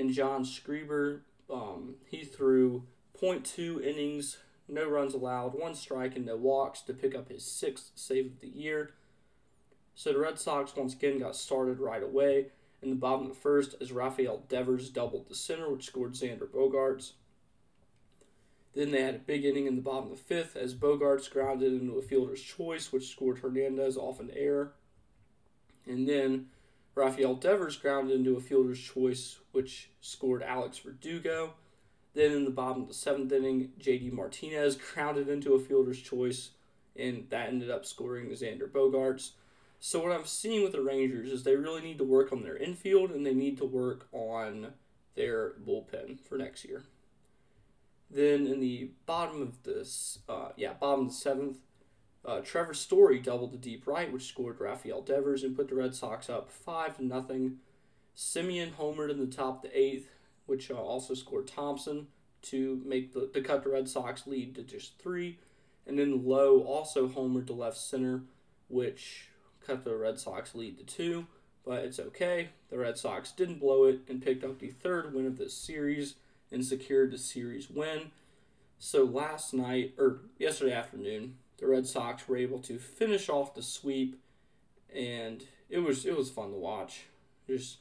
And 0.00 0.14
John 0.14 0.44
Schreiber, 0.44 1.20
um, 1.52 1.96
he 2.06 2.24
threw 2.24 2.84
0.2 3.20 3.84
innings, 3.84 4.38
no 4.66 4.88
runs 4.88 5.12
allowed, 5.12 5.52
one 5.52 5.74
strike, 5.74 6.16
and 6.16 6.24
no 6.24 6.36
walks 6.36 6.80
to 6.82 6.94
pick 6.94 7.14
up 7.14 7.28
his 7.28 7.44
sixth 7.44 7.90
save 7.96 8.24
of 8.24 8.40
the 8.40 8.48
year. 8.48 8.94
So 9.94 10.14
the 10.14 10.18
Red 10.18 10.38
Sox 10.38 10.74
once 10.74 10.94
again 10.94 11.18
got 11.18 11.36
started 11.36 11.80
right 11.80 12.02
away 12.02 12.46
in 12.80 12.88
the 12.88 12.96
bottom 12.96 13.26
of 13.26 13.28
the 13.28 13.40
first 13.40 13.74
as 13.78 13.92
Rafael 13.92 14.42
Devers 14.48 14.88
doubled 14.88 15.28
the 15.28 15.34
center, 15.34 15.68
which 15.68 15.84
scored 15.84 16.14
Xander 16.14 16.48
Bogaerts. 16.48 17.12
Then 18.74 18.92
they 18.92 19.02
had 19.02 19.16
a 19.16 19.18
big 19.18 19.44
inning 19.44 19.66
in 19.66 19.76
the 19.76 19.82
bottom 19.82 20.12
of 20.12 20.16
the 20.16 20.24
fifth 20.24 20.56
as 20.56 20.74
Bogaerts 20.74 21.30
grounded 21.30 21.74
into 21.74 21.98
a 21.98 22.02
fielder's 22.02 22.40
choice, 22.40 22.90
which 22.90 23.10
scored 23.10 23.40
Hernandez 23.40 23.98
off 23.98 24.18
an 24.18 24.30
error. 24.34 24.72
And 25.86 26.08
then 26.08 26.46
Rafael 27.00 27.34
Devers 27.34 27.78
grounded 27.78 28.14
into 28.14 28.36
a 28.36 28.40
fielder's 28.40 28.78
choice, 28.78 29.38
which 29.52 29.90
scored 30.02 30.42
Alex 30.42 30.78
Verdugo. 30.78 31.54
Then 32.12 32.32
in 32.32 32.44
the 32.44 32.50
bottom 32.50 32.82
of 32.82 32.88
the 32.88 32.94
seventh 32.94 33.32
inning, 33.32 33.70
JD 33.80 34.12
Martinez 34.12 34.76
grounded 34.76 35.28
into 35.28 35.54
a 35.54 35.58
fielder's 35.58 36.00
choice, 36.00 36.50
and 36.94 37.26
that 37.30 37.48
ended 37.48 37.70
up 37.70 37.86
scoring 37.86 38.26
Xander 38.26 38.70
Bogaerts. 38.70 39.30
So 39.78 40.02
what 40.02 40.12
I'm 40.12 40.26
seeing 40.26 40.62
with 40.62 40.72
the 40.72 40.82
Rangers 40.82 41.30
is 41.30 41.42
they 41.42 41.56
really 41.56 41.80
need 41.80 41.96
to 41.98 42.04
work 42.04 42.32
on 42.32 42.42
their 42.42 42.58
infield 42.58 43.12
and 43.12 43.24
they 43.24 43.32
need 43.32 43.56
to 43.58 43.64
work 43.64 44.06
on 44.12 44.74
their 45.14 45.54
bullpen 45.66 46.20
for 46.20 46.36
next 46.36 46.66
year. 46.66 46.84
Then 48.10 48.46
in 48.46 48.60
the 48.60 48.90
bottom 49.06 49.40
of 49.40 49.62
this, 49.62 50.18
uh, 50.28 50.50
yeah, 50.54 50.74
bottom 50.74 51.06
of 51.06 51.12
the 51.12 51.14
seventh, 51.14 51.56
uh, 52.24 52.40
Trevor 52.40 52.74
Story 52.74 53.18
doubled 53.18 53.52
to 53.52 53.58
deep 53.58 53.86
right, 53.86 54.12
which 54.12 54.28
scored 54.28 54.60
Rafael 54.60 55.02
Devers 55.02 55.42
and 55.42 55.56
put 55.56 55.68
the 55.68 55.74
Red 55.74 55.94
Sox 55.94 56.28
up 56.28 56.50
five 56.50 56.96
to 56.96 57.04
nothing. 57.04 57.58
Semien 58.16 58.72
homered 58.72 59.10
in 59.10 59.18
the 59.18 59.26
top 59.26 59.64
of 59.64 59.70
the 59.70 59.78
eighth, 59.78 60.08
which 60.46 60.70
uh, 60.70 60.74
also 60.74 61.14
scored 61.14 61.46
Thompson 61.46 62.08
to 62.42 62.82
make 62.84 63.12
the 63.12 63.28
to 63.32 63.40
cut 63.40 63.62
the 63.62 63.70
Red 63.70 63.88
Sox 63.88 64.26
lead 64.26 64.54
to 64.54 64.62
just 64.62 64.98
three, 64.98 65.38
and 65.86 65.98
then 65.98 66.24
Lowe 66.26 66.60
also 66.60 67.08
homered 67.08 67.46
to 67.46 67.52
left 67.52 67.78
center, 67.78 68.22
which 68.68 69.28
cut 69.66 69.84
the 69.84 69.96
Red 69.96 70.18
Sox 70.18 70.54
lead 70.54 70.78
to 70.78 70.84
two. 70.84 71.26
But 71.64 71.84
it's 71.84 72.00
okay. 72.00 72.50
The 72.70 72.78
Red 72.78 72.98
Sox 72.98 73.32
didn't 73.32 73.60
blow 73.60 73.84
it 73.84 74.00
and 74.08 74.22
picked 74.22 74.44
up 74.44 74.58
the 74.58 74.70
third 74.70 75.14
win 75.14 75.26
of 75.26 75.36
this 75.36 75.54
series 75.54 76.14
and 76.50 76.64
secured 76.64 77.12
the 77.12 77.18
series 77.18 77.70
win. 77.70 78.10
So 78.78 79.04
last 79.04 79.52
night 79.52 79.94
or 79.98 80.20
yesterday 80.38 80.72
afternoon, 80.72 81.36
the 81.60 81.66
Red 81.66 81.86
Sox 81.86 82.26
were 82.26 82.36
able 82.36 82.58
to 82.60 82.78
finish 82.78 83.28
off 83.28 83.54
the 83.54 83.62
sweep, 83.62 84.20
and 84.94 85.44
it 85.68 85.78
was 85.78 86.06
it 86.06 86.16
was 86.16 86.30
fun 86.30 86.50
to 86.50 86.56
watch. 86.56 87.04
Just 87.46 87.78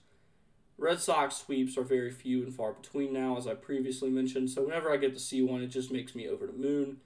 Red 0.78 1.00
Sox 1.00 1.38
sweeps 1.38 1.78
are 1.78 1.84
very 1.84 2.12
few 2.12 2.44
and 2.44 2.54
far 2.54 2.74
between 2.74 3.14
now, 3.14 3.38
as 3.38 3.48
I 3.48 3.54
previously 3.54 4.10
mentioned. 4.10 4.50
So 4.50 4.64
whenever 4.64 4.92
I 4.92 4.98
get 4.98 5.14
to 5.14 5.20
see 5.20 5.42
one, 5.42 5.62
it 5.62 5.68
just 5.68 5.92
makes 5.92 6.16
me 6.16 6.28
over 6.28 6.46
the 6.46 6.54
moon. 6.54 6.98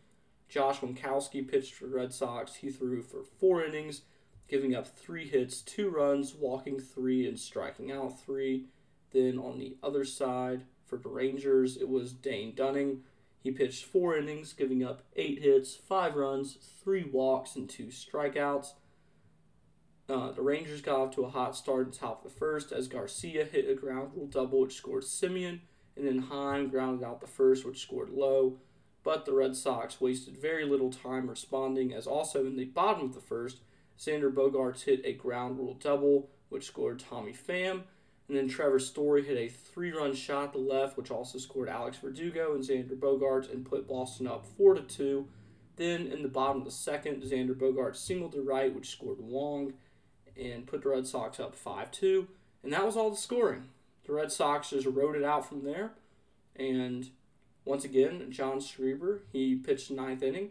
Josh 0.49 0.79
Winckowski 0.79 1.49
pitched 1.49 1.73
for 1.73 1.87
Red 1.87 2.13
Sox. 2.13 2.55
He 2.55 2.69
threw 2.69 3.01
for 3.01 3.23
four 3.23 3.63
innings, 3.63 4.01
giving 4.47 4.75
up 4.75 4.87
three 4.87 5.27
hits, 5.27 5.61
two 5.61 5.89
runs, 5.89 6.35
walking 6.35 6.79
three, 6.79 7.27
and 7.27 7.39
striking 7.39 7.91
out 7.91 8.19
three. 8.19 8.65
Then 9.11 9.39
on 9.39 9.57
the 9.57 9.75
other 9.81 10.05
side 10.05 10.63
for 10.85 10.97
the 10.97 11.09
Rangers, 11.09 11.77
it 11.77 11.89
was 11.89 12.13
Dane 12.13 12.53
Dunning. 12.53 13.03
He 13.43 13.51
pitched 13.51 13.83
four 13.83 14.17
innings, 14.17 14.53
giving 14.53 14.83
up 14.83 15.01
eight 15.17 15.41
hits, 15.41 15.75
five 15.75 16.15
runs, 16.15 16.57
three 16.81 17.03
walks, 17.03 17.57
and 17.57 17.69
two 17.69 17.87
strikeouts. 17.87 18.69
Uh, 20.07 20.31
the 20.31 20.41
Rangers 20.41 20.81
got 20.81 20.99
off 20.99 21.15
to 21.15 21.25
a 21.25 21.29
hot 21.29 21.55
start 21.55 21.85
in 21.85 21.91
the 21.91 21.97
top 21.97 22.25
of 22.25 22.31
the 22.31 22.39
first 22.39 22.71
as 22.71 22.87
Garcia 22.87 23.43
hit 23.43 23.69
a 23.69 23.75
ground 23.75 24.11
rule 24.15 24.27
double, 24.27 24.61
which 24.61 24.75
scored 24.75 25.03
Semien, 25.03 25.59
and 25.97 26.07
then 26.07 26.19
Heim 26.19 26.69
grounded 26.69 27.05
out 27.05 27.19
the 27.19 27.27
first, 27.27 27.65
which 27.65 27.81
scored 27.81 28.09
Lowe. 28.09 28.59
But 29.03 29.25
the 29.25 29.33
Red 29.33 29.57
Sox 29.57 29.99
wasted 29.99 30.37
very 30.37 30.65
little 30.65 30.91
time 30.91 31.29
responding, 31.29 31.93
as 31.93 32.07
also 32.07 32.45
in 32.45 32.55
the 32.55 32.65
bottom 32.65 33.07
of 33.07 33.13
the 33.13 33.19
first, 33.19 33.59
Xander 33.99 34.33
Bogaerts 34.33 34.83
hit 34.83 35.01
a 35.03 35.13
ground 35.13 35.57
rule 35.57 35.73
double, 35.73 36.29
which 36.47 36.65
scored 36.65 36.99
Tommy 36.99 37.33
Pham, 37.33 37.83
and 38.27 38.37
then 38.37 38.47
Trevor 38.47 38.79
Story 38.79 39.23
hit 39.23 39.37
a 39.37 39.49
three 39.49 39.91
run 39.91 40.15
shot 40.15 40.53
to 40.53 40.59
left, 40.59 40.97
which 40.97 41.11
also 41.11 41.37
scored 41.37 41.69
Alex 41.69 41.97
Verdugo 41.97 42.55
and 42.55 42.63
Xander 42.63 42.97
Bogaerts 42.97 43.51
and 43.51 43.65
put 43.65 43.87
Boston 43.87 44.27
up 44.27 44.45
4 44.57 44.75
to 44.75 44.81
2. 44.81 45.27
Then 45.75 46.07
in 46.07 46.21
the 46.21 46.29
bottom 46.29 46.59
of 46.59 46.65
the 46.65 46.71
second, 46.71 47.21
Xander 47.23 47.55
Bogaerts 47.55 47.97
singled 47.97 48.33
to 48.33 48.41
right, 48.41 48.73
which 48.73 48.91
scored 48.91 49.19
Wong 49.19 49.73
and 50.41 50.65
put 50.65 50.83
the 50.83 50.89
Red 50.89 51.05
Sox 51.05 51.39
up 51.39 51.53
5 51.53 51.91
2. 51.91 52.27
And 52.63 52.71
that 52.71 52.85
was 52.85 52.95
all 52.95 53.09
the 53.11 53.17
scoring. 53.17 53.65
The 54.05 54.13
Red 54.13 54.31
Sox 54.31 54.69
just 54.69 54.87
rode 54.87 55.15
it 55.15 55.23
out 55.23 55.47
from 55.47 55.63
there. 55.63 55.91
And 56.55 57.09
once 57.65 57.83
again, 57.83 58.31
John 58.31 58.59
Schreiber, 58.59 59.23
he 59.31 59.55
pitched 59.55 59.91
ninth 59.91 60.23
inning. 60.23 60.49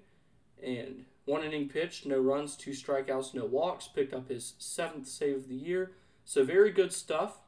And 0.63 1.05
one 1.25 1.43
inning 1.43 1.69
pitched, 1.69 2.07
no 2.07 2.19
runs, 2.19 2.57
two 2.57 2.73
strikeouts, 2.73 3.35
no 3.35 3.45
walks, 3.45 3.89
picked 3.89 4.13
up 4.13 4.29
his 4.29 4.55
seventh 4.59 5.09
save 5.09 5.37
of 5.37 5.49
the 5.49 5.55
year. 5.55 5.93
So 6.25 6.45
very 6.45 6.71
good 6.71 6.93
stuff. 6.93 7.39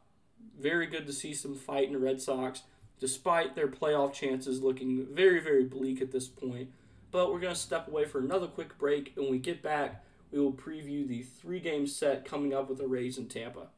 Very 0.61 0.87
good 0.87 1.07
to 1.07 1.13
see 1.13 1.35
some 1.35 1.55
fight 1.55 1.87
in 1.87 1.93
the 1.93 1.99
Red 1.99 2.21
Sox, 2.21 2.63
despite 3.01 3.55
their 3.55 3.69
playoff 3.69 4.13
chances 4.13 4.63
looking 4.63 5.07
very, 5.13 5.41
very 5.41 5.65
bleak 5.65 6.01
at 6.01 6.13
this 6.13 6.29
point. 6.29 6.71
But 7.11 7.33
we're 7.33 7.41
going 7.41 7.55
to 7.55 7.61
step 7.61 7.89
away 7.89 8.05
for 8.07 8.19
another 8.19 8.47
quick 8.47 8.79
break. 8.79 9.13
And 9.15 9.25
when 9.25 9.33
we 9.33 9.39
get 9.39 9.63
back, 9.63 10.05
we 10.33 10.41
will 10.41 10.53
preview 10.53 11.07
the 11.07 11.23
three 11.23 11.61
game 11.61 11.87
set 11.87 12.25
coming 12.25 12.53
up 12.53 12.69
with 12.69 12.79
the 12.79 12.89
Rays 12.89 13.19
in 13.19 13.27
Tampa. 13.27 13.69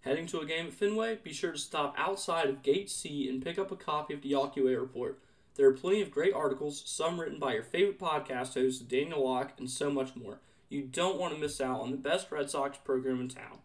Heading 0.00 0.26
to 0.28 0.40
a 0.40 0.46
game 0.46 0.66
at 0.66 0.74
Fenway, 0.74 1.18
be 1.22 1.32
sure 1.32 1.52
to 1.52 1.58
stop 1.58 1.94
outside 1.96 2.48
of 2.48 2.62
Gate 2.62 2.90
C 2.90 3.28
and 3.28 3.42
pick 3.42 3.58
up 3.58 3.70
a 3.70 3.76
copy 3.76 4.12
of 4.12 4.20
the 4.20 4.32
Yawkey 4.32 4.62
Report. 4.62 5.18
There 5.56 5.66
are 5.68 5.72
plenty 5.72 6.02
of 6.02 6.10
great 6.10 6.34
articles, 6.34 6.82
some 6.84 7.18
written 7.20 7.38
by 7.38 7.54
your 7.54 7.62
favorite 7.62 7.98
podcast 7.98 8.54
host, 8.54 8.88
Daniel 8.88 9.24
Locke, 9.24 9.52
and 9.56 9.70
so 9.70 9.90
much 9.90 10.16
more. 10.16 10.40
You 10.68 10.82
don't 10.82 11.18
want 11.18 11.32
to 11.32 11.40
miss 11.40 11.60
out 11.60 11.80
on 11.80 11.90
the 11.90 11.96
best 11.96 12.30
Red 12.30 12.50
Sox 12.50 12.76
program 12.76 13.20
in 13.20 13.28
town. 13.28 13.60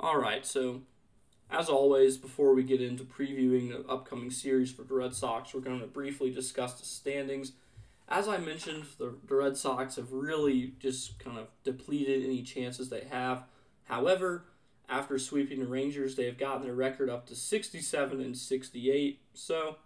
Alright, 0.00 0.46
so 0.46 0.82
as 1.50 1.68
always, 1.68 2.16
before 2.16 2.54
we 2.54 2.62
get 2.62 2.80
into 2.80 3.02
previewing 3.02 3.70
the 3.70 3.90
upcoming 3.90 4.30
series 4.30 4.70
for 4.70 4.82
the 4.82 4.94
Red 4.94 5.12
Sox, 5.12 5.52
we're 5.52 5.60
going 5.60 5.80
to 5.80 5.86
briefly 5.86 6.30
discuss 6.30 6.74
the 6.74 6.86
standings. 6.86 7.52
As 8.08 8.28
I 8.28 8.38
mentioned, 8.38 8.84
the, 8.98 9.14
the 9.26 9.34
Red 9.34 9.56
Sox 9.56 9.96
have 9.96 10.12
really 10.12 10.74
just 10.78 11.18
kind 11.18 11.36
of 11.36 11.48
depleted 11.64 12.24
any 12.24 12.42
chances 12.42 12.90
they 12.90 13.06
have. 13.10 13.42
However, 13.84 14.44
after 14.88 15.18
sweeping 15.18 15.58
the 15.58 15.66
Rangers, 15.66 16.14
they 16.14 16.26
have 16.26 16.38
gotten 16.38 16.62
their 16.62 16.74
record 16.74 17.10
up 17.10 17.26
to 17.26 17.34
67 17.34 18.20
and 18.20 18.36
68. 18.36 19.20
So, 19.34 19.76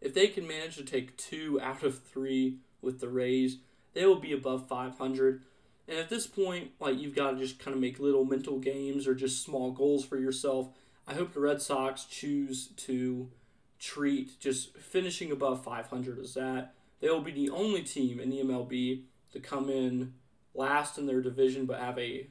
if 0.00 0.12
they 0.12 0.26
can 0.26 0.46
manage 0.46 0.76
to 0.76 0.84
take 0.84 1.16
two 1.16 1.58
out 1.62 1.82
of 1.82 2.00
three 2.00 2.58
with 2.82 3.00
the 3.00 3.08
Rays, 3.08 3.58
they 3.94 4.04
will 4.04 4.20
be 4.20 4.32
above 4.32 4.68
500. 4.68 5.42
And 5.88 5.98
at 5.98 6.08
this 6.08 6.26
point, 6.26 6.72
like 6.80 6.98
you've 6.98 7.14
got 7.14 7.32
to 7.32 7.38
just 7.38 7.58
kind 7.58 7.74
of 7.74 7.80
make 7.80 7.98
little 7.98 8.24
mental 8.24 8.58
games 8.58 9.06
or 9.06 9.14
just 9.14 9.44
small 9.44 9.72
goals 9.72 10.04
for 10.04 10.16
yourself. 10.16 10.68
I 11.06 11.14
hope 11.14 11.32
the 11.32 11.40
Red 11.40 11.60
Sox 11.60 12.04
choose 12.04 12.68
to 12.76 13.28
treat 13.78 14.38
just 14.38 14.76
finishing 14.76 15.32
above 15.32 15.64
500 15.64 16.18
as 16.18 16.34
that. 16.34 16.74
They 17.00 17.08
will 17.08 17.20
be 17.20 17.32
the 17.32 17.50
only 17.50 17.82
team 17.82 18.20
in 18.20 18.30
the 18.30 18.40
MLB 18.40 19.02
to 19.32 19.40
come 19.40 19.68
in 19.68 20.14
last 20.54 20.98
in 20.98 21.06
their 21.06 21.20
division 21.20 21.66
but 21.66 21.80
have 21.80 21.98
a 21.98 22.28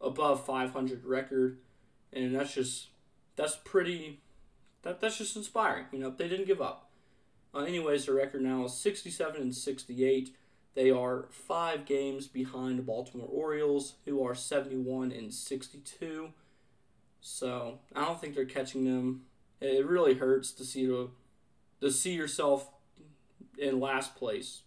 above 0.00 0.44
500 0.44 1.04
record, 1.04 1.58
and 2.12 2.34
that's 2.34 2.54
just 2.54 2.88
that's 3.36 3.56
pretty 3.64 4.20
that 4.82 5.00
that's 5.00 5.18
just 5.18 5.36
inspiring. 5.36 5.86
You 5.92 5.98
know, 5.98 6.10
they 6.10 6.28
didn't 6.28 6.46
give 6.46 6.60
up. 6.60 6.90
Uh, 7.54 7.60
anyways, 7.60 8.06
their 8.06 8.14
record 8.14 8.42
now 8.42 8.64
is 8.64 8.74
67 8.74 9.40
and 9.40 9.54
68. 9.54 10.34
They 10.74 10.90
are 10.90 11.26
five 11.30 11.86
games 11.86 12.26
behind 12.26 12.78
the 12.78 12.82
Baltimore 12.82 13.28
Orioles, 13.30 13.94
who 14.04 14.24
are 14.24 14.34
71 14.34 15.12
and 15.12 15.32
62. 15.32 16.30
So 17.20 17.78
I 17.94 18.04
don't 18.04 18.20
think 18.20 18.34
they're 18.34 18.44
catching 18.44 18.84
them. 18.84 19.22
It 19.60 19.86
really 19.86 20.14
hurts 20.14 20.50
to 20.52 20.64
see 20.64 20.86
to, 20.86 21.12
to 21.80 21.90
see 21.90 22.14
yourself 22.14 22.70
in 23.56 23.78
last 23.78 24.16
place 24.16 24.62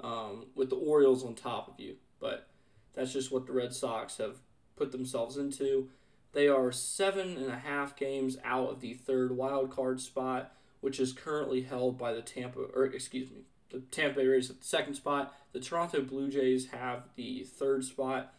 um, 0.00 0.46
with 0.54 0.70
the 0.70 0.76
Orioles 0.76 1.24
on 1.24 1.34
top 1.34 1.68
of 1.68 1.80
you. 1.80 1.96
But 2.20 2.48
that's 2.94 3.12
just 3.12 3.32
what 3.32 3.46
the 3.46 3.52
Red 3.52 3.74
Sox 3.74 4.18
have 4.18 4.36
put 4.76 4.92
themselves 4.92 5.36
into. 5.36 5.88
They 6.32 6.48
are 6.48 6.72
seven 6.72 7.36
and 7.36 7.50
a 7.50 7.58
half 7.58 7.96
games 7.96 8.38
out 8.44 8.70
of 8.70 8.80
the 8.80 8.94
third 8.94 9.36
wild 9.36 9.70
card 9.70 10.00
spot, 10.00 10.54
which 10.80 10.98
is 10.98 11.12
currently 11.12 11.62
held 11.62 11.98
by 11.98 12.12
the 12.12 12.22
Tampa, 12.22 12.60
or 12.60 12.84
excuse 12.84 13.30
me, 13.30 13.42
the 13.72 13.80
Tampa 13.90 14.20
Bay 14.20 14.26
Rays 14.26 14.50
at 14.50 14.60
the 14.60 14.66
second 14.66 14.94
spot. 14.94 15.34
The 15.52 15.60
Toronto 15.60 16.02
Blue 16.02 16.30
Jays 16.30 16.70
have 16.70 17.04
the 17.16 17.44
third 17.44 17.84
spot. 17.84 18.32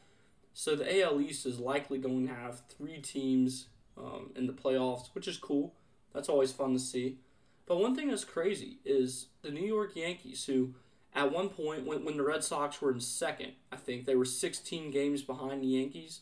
So 0.54 0.76
the 0.76 1.02
AL 1.02 1.20
East 1.20 1.46
is 1.46 1.60
likely 1.60 1.98
going 1.98 2.28
to 2.28 2.34
have 2.34 2.62
three 2.70 3.00
teams 3.00 3.68
um, 3.98 4.32
in 4.36 4.48
the 4.48 4.54
playoffs, 4.54 5.10
which 5.14 5.28
is 5.28 5.38
cool. 5.38 5.74
That's 6.14 6.30
always 6.30 6.52
fun 6.52 6.74
to 6.74 6.80
see. 6.80 7.18
But 7.66 7.80
one 7.80 7.96
thing 7.96 8.10
that's 8.10 8.24
crazy 8.24 8.78
is 8.86 9.28
the 9.42 9.50
New 9.50 9.66
York 9.66 9.96
Yankees, 9.96 10.46
who 10.46 10.76
at 11.16 11.32
one 11.32 11.50
point, 11.50 11.86
when, 11.86 12.04
when 12.06 12.18
the 12.18 12.24
Red 12.24 12.44
Sox 12.44 12.82
were 12.82 12.92
in 12.92 13.00
second, 13.00 13.54
I 13.72 13.78
think 13.78 14.06
they 14.06 14.16
were 14.16 14.26
16 14.26 14.92
games 14.92 15.22
behind 15.22 15.62
the 15.62 15.68
Yankees. 15.68 16.22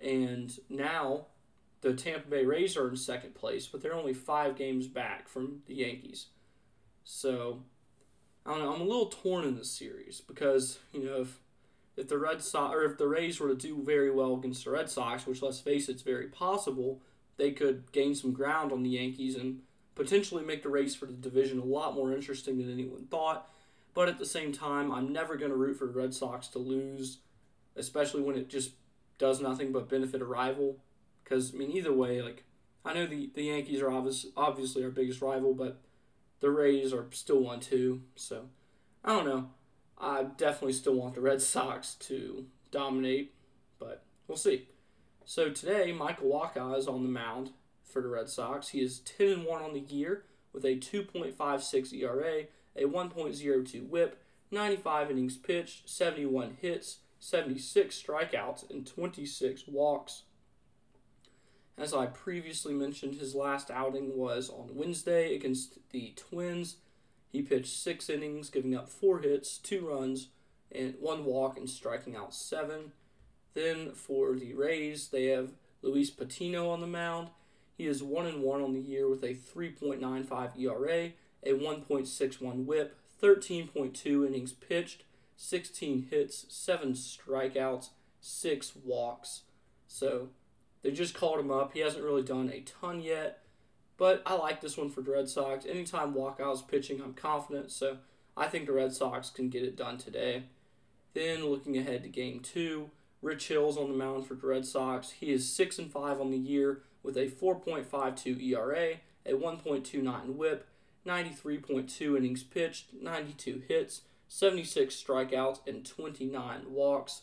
And 0.00 0.56
now 0.68 1.26
the 1.80 1.94
Tampa 1.94 2.28
Bay 2.28 2.44
Rays 2.44 2.76
are 2.76 2.88
in 2.88 2.96
second 2.96 3.34
place, 3.34 3.66
but 3.66 3.80
they're 3.80 3.94
only 3.94 4.14
five 4.14 4.56
games 4.56 4.86
back 4.86 5.28
from 5.28 5.62
the 5.66 5.74
Yankees. 5.74 6.26
So, 7.04 7.62
I 8.46 8.50
don't 8.50 8.60
know. 8.60 8.72
I'm 8.72 8.80
a 8.80 8.84
little 8.84 9.06
torn 9.06 9.44
in 9.44 9.56
this 9.56 9.70
series 9.72 10.20
because, 10.20 10.78
you 10.92 11.04
know, 11.04 11.22
if, 11.22 11.40
if 11.96 12.08
the 12.08 12.18
Red 12.18 12.42
Sox 12.42 12.74
or 12.74 12.84
if 12.84 12.96
the 12.96 13.08
Rays 13.08 13.40
were 13.40 13.48
to 13.48 13.56
do 13.56 13.82
very 13.82 14.10
well 14.10 14.34
against 14.34 14.64
the 14.64 14.70
Red 14.70 14.88
Sox, 14.88 15.26
which 15.26 15.42
let's 15.42 15.58
face 15.58 15.88
it, 15.88 15.92
it's 15.92 16.02
very 16.02 16.28
possible, 16.28 17.00
they 17.38 17.50
could 17.50 17.90
gain 17.90 18.14
some 18.14 18.32
ground 18.32 18.70
on 18.70 18.84
the 18.84 18.90
Yankees 18.90 19.34
and 19.34 19.62
potentially 19.96 20.44
make 20.44 20.62
the 20.62 20.68
race 20.68 20.94
for 20.94 21.06
the 21.06 21.12
division 21.12 21.58
a 21.58 21.64
lot 21.64 21.94
more 21.94 22.12
interesting 22.12 22.58
than 22.58 22.72
anyone 22.72 23.06
thought. 23.06 23.50
But 23.94 24.08
at 24.08 24.18
the 24.18 24.26
same 24.26 24.52
time, 24.52 24.92
I'm 24.92 25.12
never 25.12 25.36
going 25.36 25.50
to 25.50 25.56
root 25.56 25.78
for 25.78 25.86
the 25.86 25.98
Red 25.98 26.14
Sox 26.14 26.46
to 26.48 26.58
lose, 26.60 27.18
especially 27.74 28.22
when 28.22 28.36
it 28.36 28.48
just 28.48 28.72
does 29.18 29.40
nothing 29.40 29.72
but 29.72 29.88
benefit 29.88 30.22
a 30.22 30.26
rival. 30.26 30.76
Because, 31.24 31.52
I 31.52 31.58
mean, 31.58 31.72
either 31.72 31.92
way, 31.92 32.22
like, 32.22 32.44
I 32.84 32.94
know 32.94 33.06
the, 33.06 33.30
the 33.34 33.44
Yankees 33.44 33.80
are 33.80 33.90
obvious, 33.90 34.26
obviously 34.36 34.84
our 34.84 34.90
biggest 34.90 35.20
rival, 35.20 35.54
but 35.54 35.80
the 36.46 36.52
Rays 36.52 36.92
are 36.92 37.06
still 37.10 37.40
one 37.40 37.58
two, 37.58 38.02
So, 38.14 38.44
I 39.04 39.08
don't 39.08 39.26
know. 39.26 39.50
I 39.98 40.22
definitely 40.22 40.74
still 40.74 40.94
want 40.94 41.16
the 41.16 41.20
Red 41.20 41.42
Sox 41.42 41.94
to 41.94 42.46
dominate, 42.70 43.34
but 43.80 44.04
we'll 44.28 44.38
see. 44.38 44.68
So 45.24 45.50
today, 45.50 45.90
Michael 45.90 46.28
Wacha 46.28 46.78
is 46.78 46.86
on 46.86 47.02
the 47.02 47.08
mound 47.08 47.50
for 47.82 48.00
the 48.00 48.06
Red 48.06 48.28
Sox. 48.28 48.68
He 48.68 48.80
is 48.80 49.00
10 49.00 49.26
and 49.26 49.44
1 49.44 49.60
on 49.60 49.74
the 49.74 49.80
year 49.80 50.22
with 50.52 50.64
a 50.64 50.76
2.56 50.76 51.92
ERA 51.92 52.44
a 52.76 52.82
1.02 52.82 53.88
whip, 53.88 54.22
95 54.52 55.10
innings 55.10 55.36
pitched, 55.36 55.88
71 55.90 56.58
hits, 56.60 56.98
76 57.18 58.00
strikeouts, 58.00 58.70
and 58.70 58.86
26 58.86 59.64
walks. 59.66 60.22
As 61.78 61.92
I 61.92 62.06
previously 62.06 62.72
mentioned, 62.72 63.16
his 63.16 63.34
last 63.34 63.70
outing 63.70 64.16
was 64.16 64.48
on 64.48 64.74
Wednesday 64.74 65.34
against 65.34 65.78
the 65.90 66.14
Twins. 66.16 66.76
He 67.30 67.42
pitched 67.42 67.76
six 67.76 68.08
innings, 68.08 68.48
giving 68.48 68.74
up 68.74 68.88
four 68.88 69.18
hits, 69.18 69.58
two 69.58 69.86
runs, 69.86 70.28
and 70.72 70.94
one 71.00 71.26
walk, 71.26 71.58
and 71.58 71.68
striking 71.68 72.16
out 72.16 72.34
seven. 72.34 72.92
Then 73.52 73.92
for 73.92 74.34
the 74.34 74.54
Rays, 74.54 75.08
they 75.08 75.26
have 75.26 75.52
Luis 75.82 76.08
Patino 76.10 76.70
on 76.70 76.80
the 76.80 76.86
mound. 76.86 77.28
He 77.76 77.86
is 77.86 78.02
one 78.02 78.26
and 78.26 78.42
one 78.42 78.62
on 78.62 78.72
the 78.72 78.80
year 78.80 79.06
with 79.06 79.22
a 79.22 79.34
3.95 79.34 80.58
ERA, 80.58 81.12
a 81.42 81.52
1.61 81.52 82.64
whip, 82.64 82.96
13.2 83.22 84.26
innings 84.26 84.52
pitched, 84.54 85.04
16 85.36 86.08
hits, 86.10 86.46
7 86.48 86.94
strikeouts, 86.94 87.90
6 88.20 88.72
walks. 88.82 89.42
So 89.86 90.30
they 90.82 90.90
just 90.90 91.14
called 91.14 91.40
him 91.40 91.50
up. 91.50 91.72
He 91.72 91.80
hasn't 91.80 92.04
really 92.04 92.22
done 92.22 92.50
a 92.50 92.60
ton 92.60 93.00
yet, 93.00 93.42
but 93.96 94.22
I 94.26 94.34
like 94.34 94.60
this 94.60 94.76
one 94.76 94.90
for 94.90 95.00
the 95.00 95.12
Red 95.12 95.28
Sox. 95.28 95.66
Anytime 95.66 96.14
Wacha's 96.14 96.62
pitching, 96.62 97.00
I'm 97.00 97.14
confident, 97.14 97.70
so 97.70 97.98
I 98.36 98.46
think 98.46 98.66
the 98.66 98.72
Red 98.72 98.92
Sox 98.92 99.30
can 99.30 99.48
get 99.48 99.62
it 99.62 99.76
done 99.76 99.98
today. 99.98 100.44
Then 101.14 101.46
looking 101.46 101.78
ahead 101.78 102.02
to 102.02 102.08
game 102.08 102.40
two, 102.40 102.90
Rich 103.22 103.48
Hill's 103.48 103.78
on 103.78 103.90
the 103.90 103.96
mound 103.96 104.26
for 104.26 104.34
the 104.34 104.46
Red 104.46 104.66
Sox. 104.66 105.12
He 105.12 105.32
is 105.32 105.50
6 105.50 105.78
and 105.78 105.90
5 105.90 106.20
on 106.20 106.30
the 106.30 106.36
year 106.36 106.82
with 107.02 107.16
a 107.16 107.28
4.52 107.28 108.42
ERA, 108.42 108.96
a 109.24 109.32
1.29 109.32 110.34
whip, 110.34 110.68
93.2 111.06 112.16
innings 112.16 112.42
pitched, 112.42 112.92
92 112.92 113.62
hits, 113.66 114.02
76 114.28 114.94
strikeouts, 114.94 115.60
and 115.66 115.86
29 115.86 116.60
walks. 116.68 117.22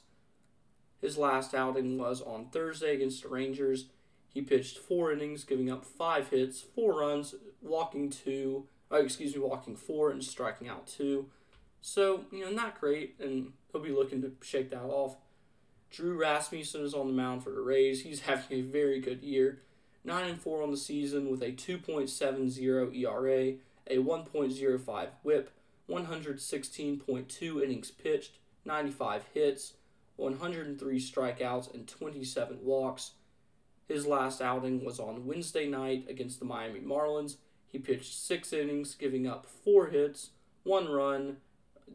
His 1.03 1.17
last 1.17 1.53
outing 1.53 1.97
was 1.97 2.21
on 2.21 2.45
Thursday 2.45 2.95
against 2.95 3.23
the 3.23 3.27
Rangers. 3.27 3.87
He 4.33 4.41
pitched 4.41 4.77
four 4.77 5.11
innings, 5.11 5.43
giving 5.43 5.69
up 5.69 5.83
five 5.83 6.29
hits, 6.29 6.61
four 6.61 7.01
runs, 7.01 7.35
walking 7.61 8.09
two, 8.09 8.67
oh, 8.89 9.03
excuse 9.03 9.35
me, 9.35 9.41
walking 9.41 9.75
four 9.75 10.11
and 10.11 10.23
striking 10.23 10.69
out 10.69 10.87
two. 10.87 11.25
So, 11.81 12.23
you 12.31 12.45
know, 12.45 12.51
not 12.51 12.79
great, 12.79 13.15
and 13.19 13.51
he'll 13.69 13.81
be 13.81 13.91
looking 13.91 14.21
to 14.21 14.31
shake 14.41 14.69
that 14.69 14.85
off. 14.85 15.17
Drew 15.91 16.17
Rasmussen 16.17 16.85
is 16.85 16.93
on 16.93 17.07
the 17.07 17.13
mound 17.13 17.43
for 17.43 17.49
the 17.49 17.59
Rays. 17.59 18.03
He's 18.03 18.21
having 18.21 18.59
a 18.59 18.61
very 18.61 19.01
good 19.01 19.23
year. 19.23 19.59
9 20.05 20.29
and 20.29 20.41
4 20.41 20.63
on 20.63 20.71
the 20.71 20.77
season 20.77 21.29
with 21.29 21.41
a 21.41 21.51
2.70 21.51 22.95
ERA, 22.95 23.55
a 23.87 23.97
1.05 23.97 25.07
whip, 25.21 25.51
116.2 25.89 27.61
innings 27.61 27.91
pitched, 27.91 28.37
95 28.63 29.25
hits, 29.33 29.73
103 30.15 30.99
strikeouts, 30.99 31.73
and 31.73 31.87
27 31.87 32.59
walks. 32.63 33.11
His 33.87 34.05
last 34.05 34.41
outing 34.41 34.83
was 34.83 34.99
on 34.99 35.25
Wednesday 35.25 35.67
night 35.67 36.05
against 36.09 36.39
the 36.39 36.45
Miami 36.45 36.79
Marlins. 36.79 37.37
He 37.67 37.79
pitched 37.79 38.13
six 38.13 38.53
innings, 38.53 38.95
giving 38.95 39.27
up 39.27 39.45
four 39.45 39.87
hits, 39.87 40.29
one 40.63 40.89
run, 40.89 41.37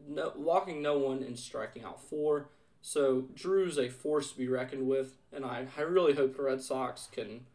no, 0.07 0.33
walking 0.35 0.81
no 0.81 0.97
one, 0.97 1.23
and 1.23 1.39
striking 1.39 1.83
out 1.83 2.01
four. 2.01 2.49
So 2.81 3.25
Drew's 3.33 3.77
a 3.77 3.89
force 3.89 4.31
to 4.31 4.37
be 4.37 4.47
reckoned 4.47 4.87
with, 4.87 5.13
and 5.33 5.43
I, 5.45 5.67
I 5.77 5.81
really 5.81 6.13
hope 6.13 6.35
the 6.35 6.43
Red 6.43 6.61
Sox 6.61 7.07
can 7.11 7.45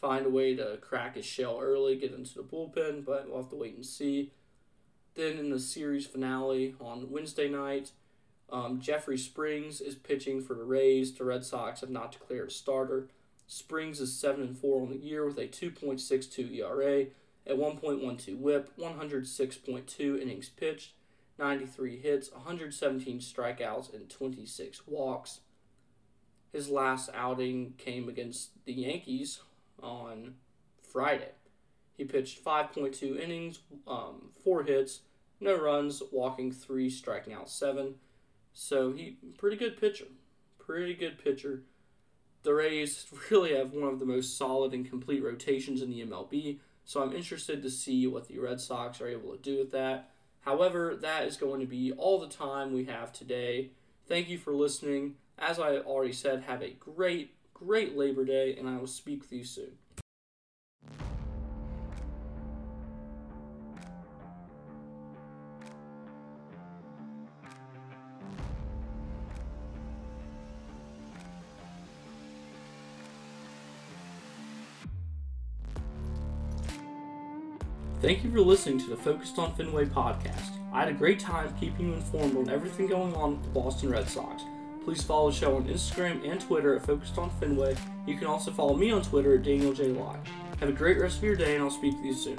find 0.00 0.24
a 0.24 0.30
way 0.30 0.54
to 0.56 0.78
crack 0.80 1.16
his 1.16 1.26
shell 1.26 1.58
early, 1.60 1.96
get 1.96 2.14
into 2.14 2.34
the 2.34 2.42
bullpen, 2.42 3.04
but 3.04 3.28
we'll 3.28 3.42
have 3.42 3.50
to 3.50 3.56
wait 3.56 3.76
and 3.76 3.84
see. 3.84 4.32
Then 5.14 5.38
in 5.38 5.50
the 5.50 5.58
series 5.58 6.06
finale 6.06 6.74
on 6.80 7.10
Wednesday 7.10 7.48
night, 7.48 7.92
um, 8.52 8.80
Jeffrey 8.80 9.18
Springs 9.18 9.80
is 9.80 9.94
pitching 9.94 10.42
for 10.42 10.54
the 10.54 10.64
Rays. 10.64 11.12
The 11.12 11.24
Red 11.24 11.44
Sox 11.44 11.80
have 11.80 11.90
not 11.90 12.12
declared 12.12 12.48
a 12.48 12.52
starter. 12.52 13.08
Springs 13.46 14.00
is 14.00 14.16
7 14.16 14.42
and 14.42 14.56
4 14.56 14.82
on 14.82 14.90
the 14.90 14.96
year 14.96 15.26
with 15.26 15.38
a 15.38 15.46
2.62 15.46 16.58
ERA, 16.58 17.06
a 17.46 17.56
1.12 17.56 18.38
whip, 18.38 18.70
106.2 18.78 20.20
innings 20.20 20.48
pitched, 20.48 20.92
93 21.38 21.98
hits, 21.98 22.30
117 22.30 23.18
strikeouts, 23.18 23.92
and 23.92 24.08
26 24.08 24.86
walks. 24.86 25.40
His 26.52 26.68
last 26.68 27.10
outing 27.14 27.74
came 27.78 28.08
against 28.08 28.50
the 28.64 28.72
Yankees 28.72 29.40
on 29.82 30.34
Friday. 30.82 31.30
He 31.96 32.04
pitched 32.04 32.44
5.2 32.44 33.18
innings, 33.18 33.60
um, 33.86 34.30
four 34.42 34.62
hits, 34.62 35.00
no 35.40 35.56
runs, 35.56 36.02
walking 36.12 36.52
three, 36.52 36.90
striking 36.90 37.32
out 37.32 37.48
seven. 37.48 37.96
So 38.52 38.92
he 38.92 39.16
pretty 39.38 39.56
good 39.56 39.80
pitcher, 39.80 40.06
pretty 40.58 40.94
good 40.94 41.22
pitcher. 41.22 41.62
The 42.42 42.54
Rays 42.54 43.06
really 43.30 43.54
have 43.54 43.72
one 43.72 43.92
of 43.92 43.98
the 43.98 44.06
most 44.06 44.36
solid 44.36 44.72
and 44.72 44.88
complete 44.88 45.22
rotations 45.22 45.82
in 45.82 45.90
the 45.90 46.04
MLB. 46.04 46.58
So 46.84 47.02
I'm 47.02 47.12
interested 47.12 47.62
to 47.62 47.70
see 47.70 48.06
what 48.06 48.26
the 48.26 48.38
Red 48.38 48.60
Sox 48.60 49.00
are 49.00 49.08
able 49.08 49.32
to 49.32 49.38
do 49.38 49.58
with 49.58 49.70
that. 49.72 50.10
However, 50.40 50.96
that 50.96 51.24
is 51.24 51.36
going 51.36 51.60
to 51.60 51.66
be 51.66 51.92
all 51.92 52.18
the 52.18 52.26
time 52.26 52.72
we 52.72 52.84
have 52.86 53.12
today. 53.12 53.70
Thank 54.08 54.28
you 54.28 54.38
for 54.38 54.54
listening. 54.54 55.16
As 55.38 55.58
I 55.58 55.76
already 55.78 56.12
said, 56.12 56.42
have 56.42 56.62
a 56.62 56.70
great 56.70 57.34
great 57.52 57.94
Labor 57.94 58.24
Day, 58.24 58.56
and 58.56 58.68
I 58.68 58.78
will 58.78 58.86
speak 58.86 59.20
with 59.20 59.32
you 59.32 59.44
soon. 59.44 59.72
Thank 78.00 78.24
you 78.24 78.30
for 78.30 78.40
listening 78.40 78.78
to 78.78 78.88
the 78.88 78.96
Focused 78.96 79.38
on 79.38 79.54
Fenway 79.54 79.84
podcast. 79.84 80.52
I 80.72 80.80
had 80.80 80.88
a 80.88 80.92
great 80.94 81.20
time 81.20 81.54
keeping 81.60 81.88
you 81.88 81.92
informed 81.92 82.34
on 82.34 82.48
everything 82.48 82.86
going 82.86 83.14
on 83.14 83.32
with 83.32 83.42
the 83.42 83.50
Boston 83.50 83.90
Red 83.90 84.08
Sox. 84.08 84.42
Please 84.86 85.02
follow 85.02 85.30
the 85.30 85.36
show 85.36 85.56
on 85.56 85.68
Instagram 85.68 86.26
and 86.26 86.40
Twitter 86.40 86.74
at 86.74 86.86
Focused 86.86 87.18
on 87.18 87.28
Fenway. 87.38 87.76
You 88.06 88.16
can 88.16 88.26
also 88.26 88.52
follow 88.52 88.74
me 88.74 88.90
on 88.90 89.02
Twitter 89.02 89.34
at 89.34 89.42
Daniel 89.42 89.74
J. 89.74 89.88
Locke. 89.88 90.26
Have 90.60 90.70
a 90.70 90.72
great 90.72 90.98
rest 90.98 91.18
of 91.18 91.24
your 91.24 91.36
day, 91.36 91.56
and 91.56 91.62
I'll 91.62 91.70
speak 91.70 92.00
to 92.00 92.06
you 92.06 92.14
soon. 92.14 92.38